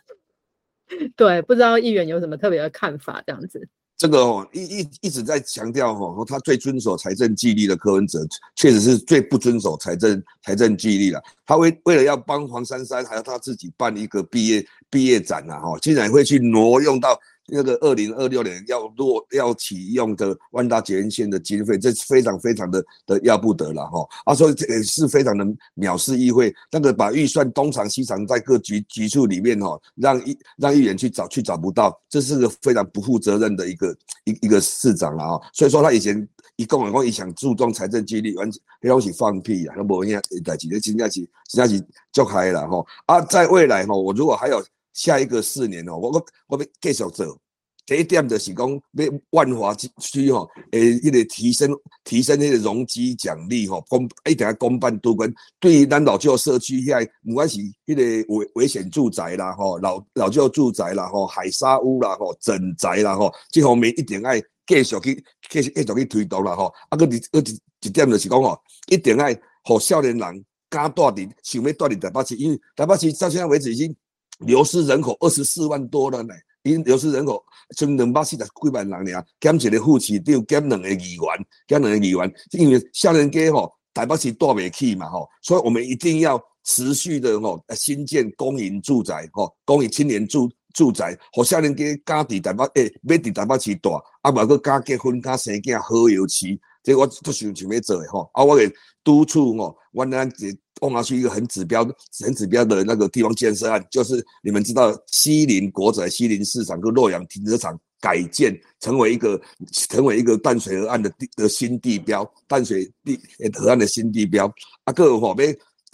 [1.17, 3.21] 对，不知道议员有什么特别的看法？
[3.27, 8.25] 这样子，这个哦，一一一直在强调哦，他最遵守财政纪律的柯文哲，
[8.55, 11.21] 确实是最不遵守财政财政纪律了。
[11.45, 17.19] 他为为了要帮黄珊珊，还要他自己办一个毕业毕业展呐，哈，竟然会去挪用到。
[17.51, 24.07] 那个二零二六年要落要启用的万达捷运线的经费，这是非常非常的的要不得了哈。
[24.27, 25.45] 啊，所以这也是非常的
[25.77, 35.41] 藐视议会，那个把预算东藏西藏在各局局处里面哈，让议让议员去找去找不到，这是个非常不负责任的一个一一个市长了啊。
[35.53, 42.85] 所以说他以前一共来讲，一想注重财政纪律，完全东西放屁啊，那无影代志，那真正是真正是做开了哈。
[43.07, 44.63] 啊，在未来哈，我如果还有。
[44.99, 47.41] 下一个四年哦，我我我要继续做。
[47.87, 51.71] 第一点就是讲，要万华区吼，诶，一个提升
[52.05, 55.33] 提升那个容积奖励吼，公一定要公办多关。
[55.61, 64.35] 对于咱老旧社区遐，不管是迄个危危险住宅啦吼，老老旧住宅啦吼，海沙屋啦吼，整宅啦吼，这方面一定要
[64.67, 66.75] 继续去继续继续去推动啦吼。
[66.91, 67.43] 啊，个一个
[67.83, 68.59] 一点就是讲吼，
[68.89, 69.27] 一定要
[69.65, 73.97] 互少年人敢住伫想要住伫台北市，因为台北市到现在为止已经。
[74.39, 77.43] 流失人口二十四万多了呢，因流失人口
[77.77, 98.71] 从两百四十几万人呢，减一个副市长，减两个议员，减两个议员，因为少年家吼，台北市住不起嘛吼，所以我们一定要持续的吼，新建公营住宅吼，公营青年住住宅，和少年家家伫台北诶，要伫台北市住，啊，包括加结婚、加生囝好有钱，这我都想想要做诶吼，啊，我给
[99.03, 100.57] 督促吼，我咱这。
[100.81, 101.85] 碰上去一个很指标、
[102.25, 113.19] 很指标的那个地方建设案，就是你们知道西林国仔、西林市场跟洛阳停车场改建，成为一个成为一个淡水河岸的地的新地标，淡水地
[113.55, 114.47] 河岸的新地标。
[114.85, 115.45] 啊，各位伙伴，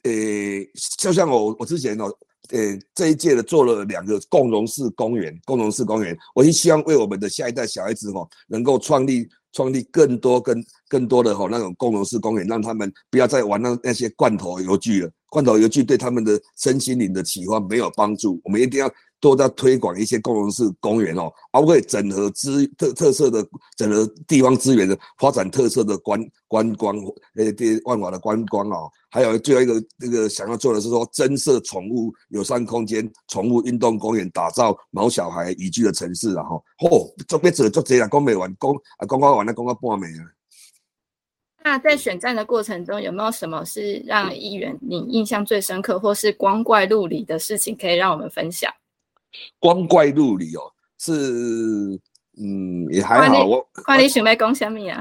[0.03, 2.15] 诶，就像我我之前哦，
[2.51, 9.27] 诶，这一届的做了两个共荣式公园，共荣式公园，我是希望为我们的下一代小孩子哦，能够创立。
[9.55, 15.11] 创立更多、更更多的吼那种共融式公园，让他们不要再玩那那些罐头游具了。
[15.31, 18.41] 罐头游具对他们的身心灵的启发没有帮助。
[18.45, 18.93] 我们一定要
[19.25, 23.43] 都在推广一些共融式公园哦，包括整合资特特色的
[23.75, 26.95] 整合地方资源的发展特色的观观光，
[27.35, 28.91] 呃，这万华的观光哦。
[29.11, 36.43] 还有最后一个那个想要做的是说增设宠物友善空间、宠物运动公园，打造毛小孩宜居的城市啊！
[36.43, 40.27] 哈，嚯，做别做做这样讲没完，讲啊讲到完了讲到半暝啊。
[41.65, 48.71] 那在选战的过程中，有没有什么是让议员你印象最深刻，或是光怪陆离的事情，可以让我们分享？
[49.59, 50.63] 光怪陆离哦，
[50.99, 52.01] 是
[52.39, 53.45] 嗯也还好。
[53.47, 55.01] 我看你想要讲什么啊？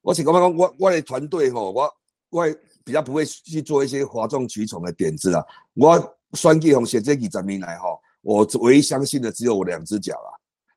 [0.00, 1.94] 我是刚刚讲，我我的团队吼，我
[2.30, 2.46] 我
[2.84, 5.44] 比较不会去做一些哗众取宠的点子啦。
[5.74, 10.30] 我算计红写这几十年来吼，我唯一相信的只有我两只脚啊。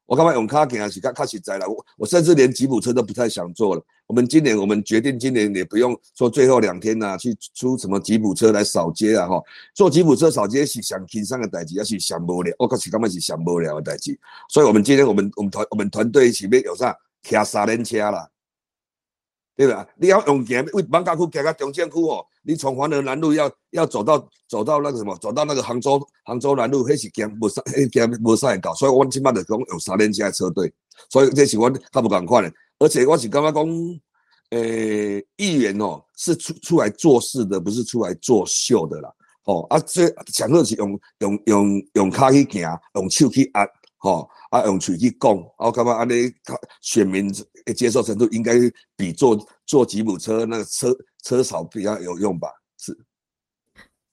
[0.05, 1.67] 我刚刚用卡给啊，是卡卡实在了。
[1.67, 3.81] 我我甚至连吉普车都不太想坐了。
[4.07, 9.41] 我们今年我们决定，今年也不用说最后两天呐，去出什么吉普车来扫街啊哈。
[9.73, 12.53] 坐吉普车扫街是想轻松的代志，也是想无聊。
[12.59, 14.17] 我可是根本是想无聊的代志。
[14.49, 16.95] 所以我们今天我们我们团我们团队前面有啥？
[17.23, 18.29] 骑三轮车啦。
[19.55, 19.87] 对吧？
[19.95, 22.25] 你要用行，为万家区行到中正区哦。
[22.43, 28.73] 你从环河南路要要走到走到那个什么，走到那个杭州杭州南路，那是行无啥，行无啥搞。
[28.73, 30.71] 所以我起码得讲有三轮车车队，
[31.09, 32.53] 所以这是我较不赶快的。
[32.79, 33.65] 而且我是刚刚讲，
[34.49, 34.61] 呃，
[35.37, 39.09] 议员哦是出出来做事的，不是出来作秀的啦。
[39.45, 43.65] 哦，啊，这讲的是用用用用卡去行，用手去压。
[44.07, 46.31] 哦，啊，用嘴去讲，我感觉安尼
[46.81, 47.27] 选民
[47.65, 48.53] 的接受程度应该
[48.95, 52.49] 比坐坐吉普车那个车车少比较有用吧？
[52.77, 52.97] 是。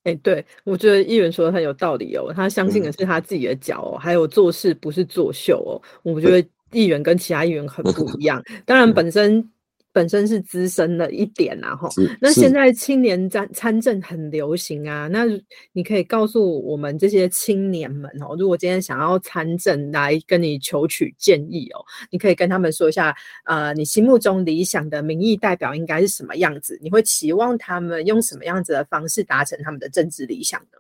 [0.04, 2.32] 哎，对，我觉得议员说的很有道理哦。
[2.34, 5.80] 他相信的是他自己的脚哦，还有做事不是作秀哦。
[6.02, 8.42] 我觉得议员跟其他议员很不一样。
[8.66, 9.48] 当然，本身。
[9.92, 11.88] 本身是资深的一点啦，哈。
[12.20, 15.24] 那现在青年参参政很流行啊，那
[15.72, 23.14] 你可以告诉我们这些青年们哦，如果今天想要参政来跟你求取建议哦，你可以跟他们说一下，
[23.44, 26.78] 呃，你心目中理想的民意代表应该是什么样子？
[26.82, 30.78] 你会期望他们用什么样子的方式达成他们的政治理想呢？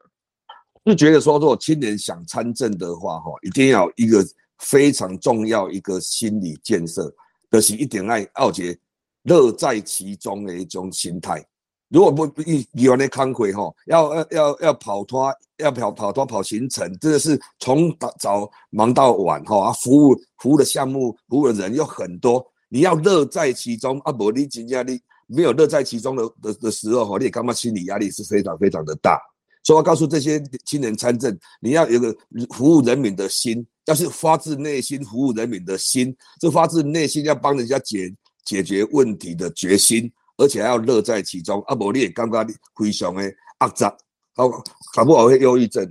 [0.84, 4.24] 就觉得说，如果青年想参政的话，哈，一定要一个
[4.58, 7.14] 非常重要一个心理建设，
[7.50, 8.76] 就是一点爱奥杰。
[9.24, 11.44] 乐在其中的一种心态，
[11.88, 29.20] 如果不一以完的康回哈，要要要要跑脱，要跑跑脱跑行程，真的是从早忙到晚哈，啊，服务服务的项目，服务的人又很多，你要乐在其中啊，不，你今天你没有乐在其中的的的时候哈，你干嘛心理压力是非常非常的大。
[29.64, 32.12] 所以我告诉这些青年参政，你要有个
[32.50, 38.12] 服务人民的心，要是发自内心服务人民的心，这发自内心要帮人家解。
[38.44, 41.60] 解决问题的决心，而且还要乐在其中。
[41.62, 43.22] 啊，无你也感觉你非常的
[43.60, 43.96] 压榨，
[44.34, 44.48] 好，
[44.94, 45.88] 搞不好会忧郁症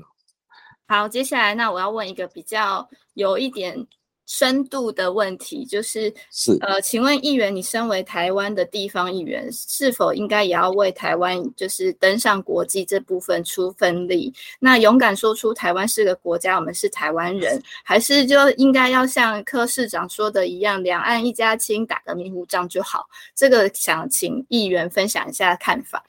[0.88, 3.88] 好，接下来那我要问一个比较有一点。
[4.32, 14.34] 深度的问题就是，是呃，请问议员，你身为台湾的地方议员，是否应该也要为台湾就是登上国际这部分出分力？
[14.58, 23.06] 那勇敢说出台湾是个国家，我们是台湾人，还是就应该要像柯市长说的一样，两岸一家亲，打个迷糊仗就好？
[23.36, 26.02] 这个想请议员分享一下看法。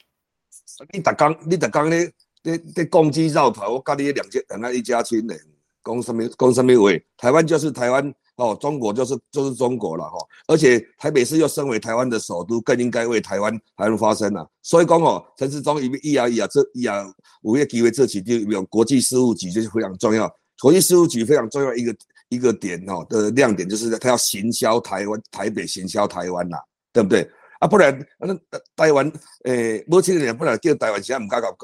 [0.93, 2.09] 你打刚，你打刚咧，
[2.43, 5.35] 咧咧攻击绕跑，我跟你两家两岸一家亲呢？
[5.83, 7.05] 公什么公什么位？
[7.17, 10.17] 台湾就是台湾哦，中国就是就是中国了哈。
[10.47, 14.49] 而且台北市又身为台湾的首都，更应该为台湾台湾发声了。
[14.63, 17.05] 所以讲哦，陈世忠一一啊一啊这一啊
[17.43, 20.33] 五月几位这期就有国际事务局就是非常重要。
[20.59, 21.95] 国际事务局非常重要一个
[22.29, 26.57] 一个点哦的亮点就是他要行销台湾台北行销台湾呐，
[26.93, 27.29] 对不对？
[27.59, 28.35] 啊，不然那
[28.75, 29.11] 台湾
[29.43, 31.55] 诶，目前人不然叫台湾现在唔敢搞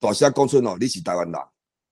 [0.00, 1.40] 大声讲出哦，你是台湾人。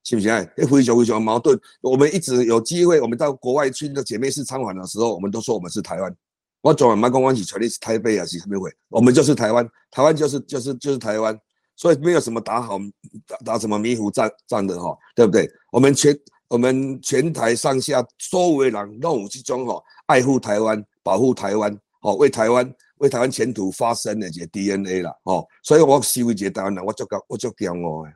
[0.09, 0.29] 是不是？
[0.31, 1.61] 哎，非常非常矛盾。
[1.83, 6.17] 我们一直有机会，我们到国外去那姐妹市参访的时候，我们都说我们是台湾。
[6.63, 8.73] 我转完麦公关起全力是台北啊，是什么会？
[8.89, 11.39] 我们就是台湾，台湾就是就是就是台湾，
[11.77, 12.79] 所以没有什么打好
[13.27, 15.47] 打打什么迷糊战战的哈，对不对？
[15.71, 28.13] 我们全我们全台上下所有人都有这种哈爱护台湾、保护台湾、哦为台湾为台湾前途发声的这 DNA 啦，哦，所以我视为一个台湾人，我足够我足骄傲的。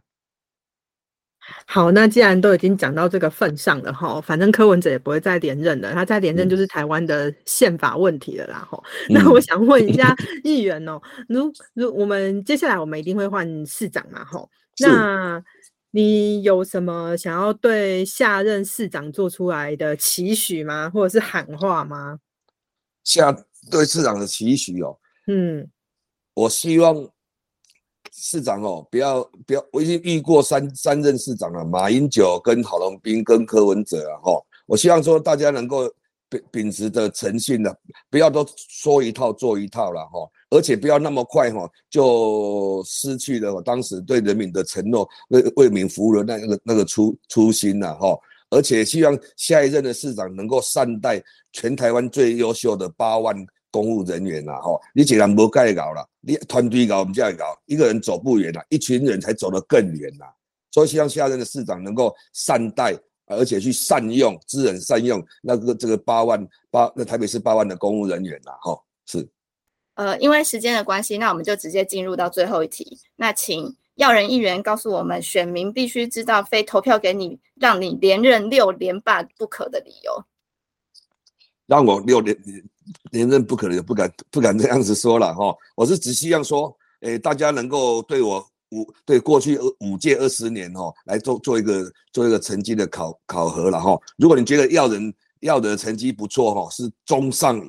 [1.67, 8.83] 好，那既然都已经讲到这个份上了哈，反正柯文哲也不会再连任了，他再连任就是台湾的宪法问题了啦哈。
[9.09, 14.47] 那我想问一下议员哦，如如我们接下来我们一定会换市长嘛哈？
[14.81, 15.43] 那
[15.91, 20.91] 你有什么想要对下任市长做出来的期许吗？
[20.91, 22.19] 或者是喊话吗？
[23.05, 23.33] 下
[23.71, 25.69] 对市长的期许哦，嗯，
[26.35, 27.12] 我希望。
[28.15, 35.91] 市长哦，不要不要，我已经遇过三三任市长了，马英九跟郝龙斌跟柯文哲啊，哈，我希望说大家能够
[36.29, 37.75] 秉秉持的诚信的，
[38.11, 48.15] 不要都说一套做一套了哈，而且不要那么快哈就失去了我当时对人民的承诺，为为民服务的那个那个初初心了哈，
[48.51, 53.35] 而且希望下一任的市长能够善待全台湾最优秀的八万
[53.73, 60.33] 公务人员啦，吼，你一个人无盖搞啦，你团队搞我们就要搞，一个人走不远啦，一群人才走得更远啦。
[60.71, 62.95] 所以希望下任的市长能够善待，
[63.27, 69.27] 而且去善用资源，善用那个这个八万八，那台北市八万的公务人员啦，吼，是。
[69.95, 72.99] 呃，因为时间的关系，那我们就直接进入到最后一题。
[73.17, 80.25] 那请要人议员告诉我们，选民必须知道非投票给你，让你连任六连霸不可的理由。
[81.67, 82.37] 让我六年
[83.11, 85.55] 连任不可能，不敢不敢这样子说了哈。
[85.77, 93.99] 我是只希望说，诶，大家能够对我五对过去五届二十年哈，来做做一个做一个成绩的考考核了哈。
[94.17, 97.61] 如果你觉得要人要的成绩不错哈，是中上。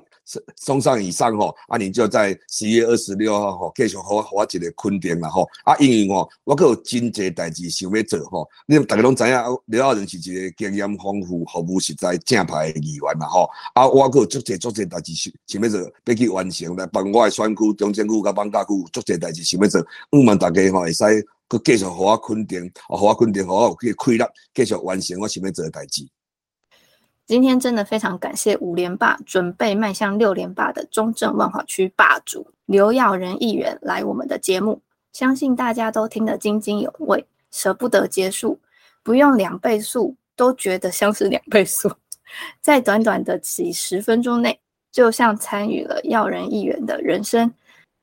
[0.56, 9.34] 送上以上吼，啊，你就在十月二十六号吼，继续好我一个肯定啦吼，啊，因为吼，我阁有真济代志想要做吼，你大家拢知影，
[9.66, 21.04] 刘耀仁是一个经验丰富、服务实在、正派的议员啦吼，啊，我阁有足济足济代志想想要做，要去完成来帮我的选区、中正区、甲邦家区足济代志想要做，希望大家吼会使
[21.48, 26.08] 阁继续互我肯定，互我肯定，互我有去快乐，继续完成我想要做诶代志。
[27.26, 34.82] 今天真的非常感谢五连霸，准备迈向六连霸的中正万华区霸主刘耀仁议员来我们的节目，
[35.14, 38.60] 相信大家都听得津津有味，舍不得结束，
[39.04, 41.90] 不用两倍速都觉得像是两倍速，
[42.60, 44.60] 在短短的几十分钟内，
[44.92, 47.50] 就像参与了耀仁议员的人生，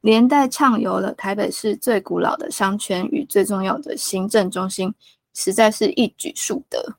[0.00, 4.94] 连带畅游了台北市最古老的商圈与最重要的行政中心，
[5.34, 6.96] 实在是一举数得。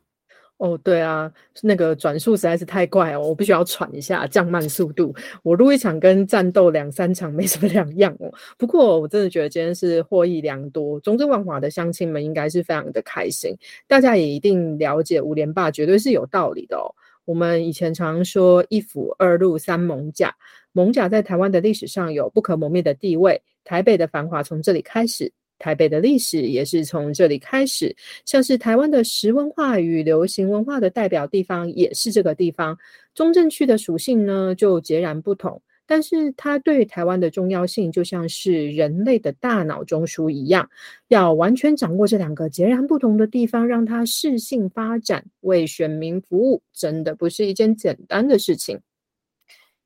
[0.61, 1.31] 哦，对啊，
[1.63, 5.11] 那个转速实在是太快哦，我必须要喘一下，降慢速度。
[5.41, 8.31] 我录一场跟战斗两三场没什么两样哦。
[8.59, 13.57] 不过我真的觉得今天是获益良多，中正万华的乡亲们应该是非常的开心。
[13.87, 16.93] 大家也一定了解五连霸绝对是有道理的哦。
[17.25, 20.31] 我们以前常说一府二路三艋甲，
[20.73, 25.33] 艋甲在台湾的历史上有不可磨灭的地位，台北的繁华从这里开始。
[25.61, 27.95] 台北的历史也是从这里开始，
[28.25, 32.75] 像是台湾的食文化与流行文化的代表地方也是这个地方。
[33.13, 40.67] 中正区的属性呢就截然不同，但是它对台湾的重要性就像是人类的大脑中枢一样，
[41.09, 48.79] 要完全掌握这两个截然不同的地方，让它适性发展，为选民服务，真的不是一件简单的事情。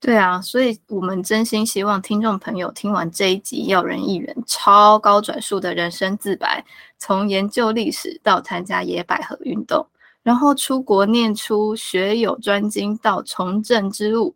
[0.01, 6.63] 对啊，所以我们真心希望听众朋友听完这一集要人一员超高转述的人生自白，
[6.99, 9.87] 从研究历史到参加野百合运动，
[10.21, 14.35] 然后出国念出学有专精到从政之路，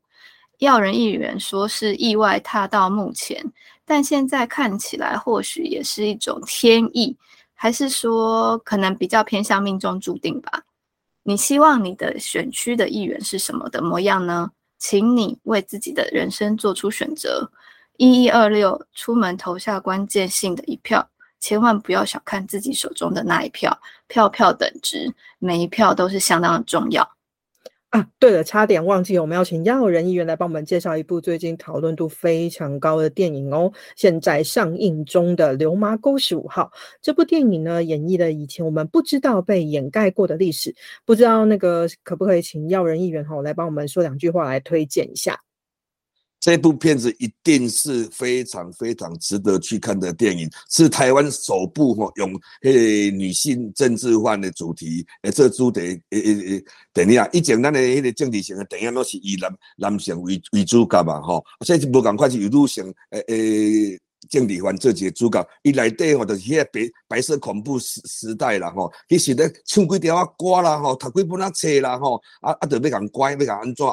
[0.58, 3.46] 要人一员说是意外踏到目前，
[3.86, 7.16] 但现在看起来或许也是一种天意，
[7.54, 10.64] 还是说可能比较偏向命中注定吧？
[11.22, 14.50] 你希望你的选区的议员是什么的模样呢？
[14.80, 17.52] 请你为自己的人生做出选择，
[17.98, 21.08] 一一二六，出门投下关键性的一票，
[21.40, 23.78] 千万不要小看自己手中的那一票，
[24.08, 27.08] 票票等值，每一票都是相当的重要。
[27.90, 36.72] 啊，对了，差点忘记，我们要请耀仁议员来帮我们介绍一部最近讨论度非常高的电影哦，现在上映中的《流麻沟十五号》
[37.02, 45.40] 这部电影呢，演绎了以前我们不知道被掩盖过的历史，不知道那个可不可以请耀仁议员哈来帮我们说两句话来推荐一下。
[46.40, 55.82] 这部片子一定是非常非常值得去看的电影，是台湾首部哈用诶女性政治犯的主题诶做主题
[56.12, 57.28] 诶诶诶电影啊。
[57.34, 65.46] 以前咱的迄个政治性的电影都是以男男性为为主角嘛吼，所以无共款是有女性诶诶政治犯做一个主角。
[65.64, 66.80] 伊内底吼就是迄个白
[67.10, 73.86] 白色恐怖时时代啦吼，伊是咧唱几条啊歌啦吼，读几本啊册啦吼，啊啊，着要共乖，要共安怎，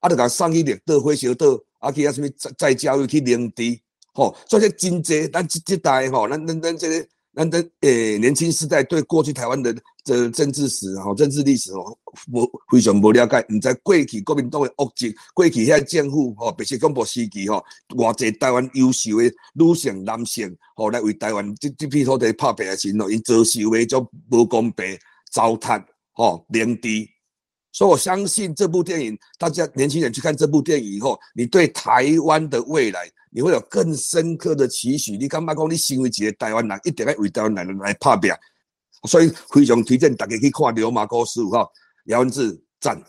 [0.00, 1.46] 啊，着共送去绿岛火烧岛。
[1.82, 3.82] 啊，去啊，什么再再教育去领地，
[4.14, 9.74] 吼，所以真济，咱这这代吼，咱咱咱这个，咱的诶年轻时代对过去台湾的
[10.04, 11.98] 这政治史吼、政治历史吼，
[12.30, 19.24] 无非常无了解，毋知过去国民党的恶政，过去遐政府吼，白色恐怖时期吼，偌济台湾优秀的
[19.54, 24.96] 女性、男性吼，来为台湾这这批土地拍拼的时候，因遭受的种无公平、
[25.32, 27.08] 糟蹋吼、领地。
[27.72, 35.16] 所以我相信这部电影，大家年轻人去看这部电影以后，你对台湾的未来，你会有更深刻的期许。
[35.16, 38.30] 你干嘛讲你身为一个台湾人，一定要为台湾人来拍拼？
[39.08, 41.64] 所以非常推荐大家去看《流马沟十五号》，
[42.04, 43.02] 姚文志赞。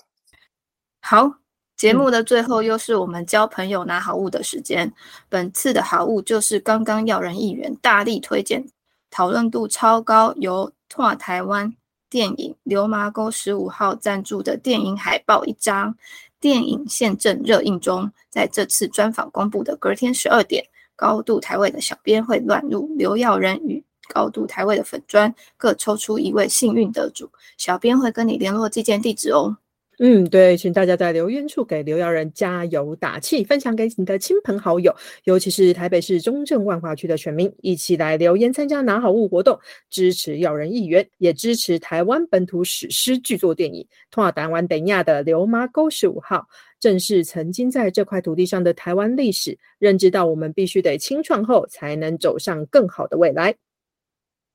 [1.02, 1.30] 好，
[1.76, 4.92] 节目的最后又是我们交朋友拿好物的时间。
[5.28, 8.66] 本次的好物就是刚刚要人议员大力推荐、
[9.12, 11.76] 讨论度超高，由拓台湾。
[12.14, 15.98] 电影《流麻沟十五号》赞助的电影海报一张，
[16.40, 20.64] 电影现正热映中，在这次专访公布的隔天十二点，
[20.96, 29.58] 高度台位的小编会乱入刘耀仁与高度台位的粉砖，各抽出一位幸运得主，小编会跟你联络寄件地址哦。
[30.00, 34.94] 嗯，对，请大家在留言处给刘耀仁加油打气，分享给你的亲朋好友，
[35.26, 39.60] 尤其是台北市中正万华区的选民，一起来留言参加拿好物活动，
[39.92, 46.38] 支持耀仁议员，也支持台湾本土史诗巨作电影《托尔丹湾等亚的流麻沟十五号》，
[46.80, 53.56] 正是曾经在这块土地上的台湾历史，认知到我们必须得清创后，才能走上更好的未来。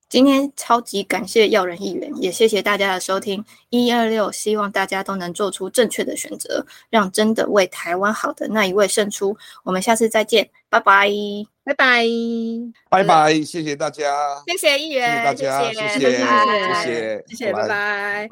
[0.09, 3.44] 今天超级感谢要人议员，也谢谢大家的收听。
[3.68, 9.36] 一二六，希望大家都能做出正确的选择，让真的为台湾好的那一位胜出。
[9.64, 11.11] 我们下次再见，拜拜，
[11.64, 12.04] 拜拜，
[12.88, 18.28] 拜拜，谢谢大家，谢谢议员，谢谢大家，谢谢，谢谢，谢谢，拜拜。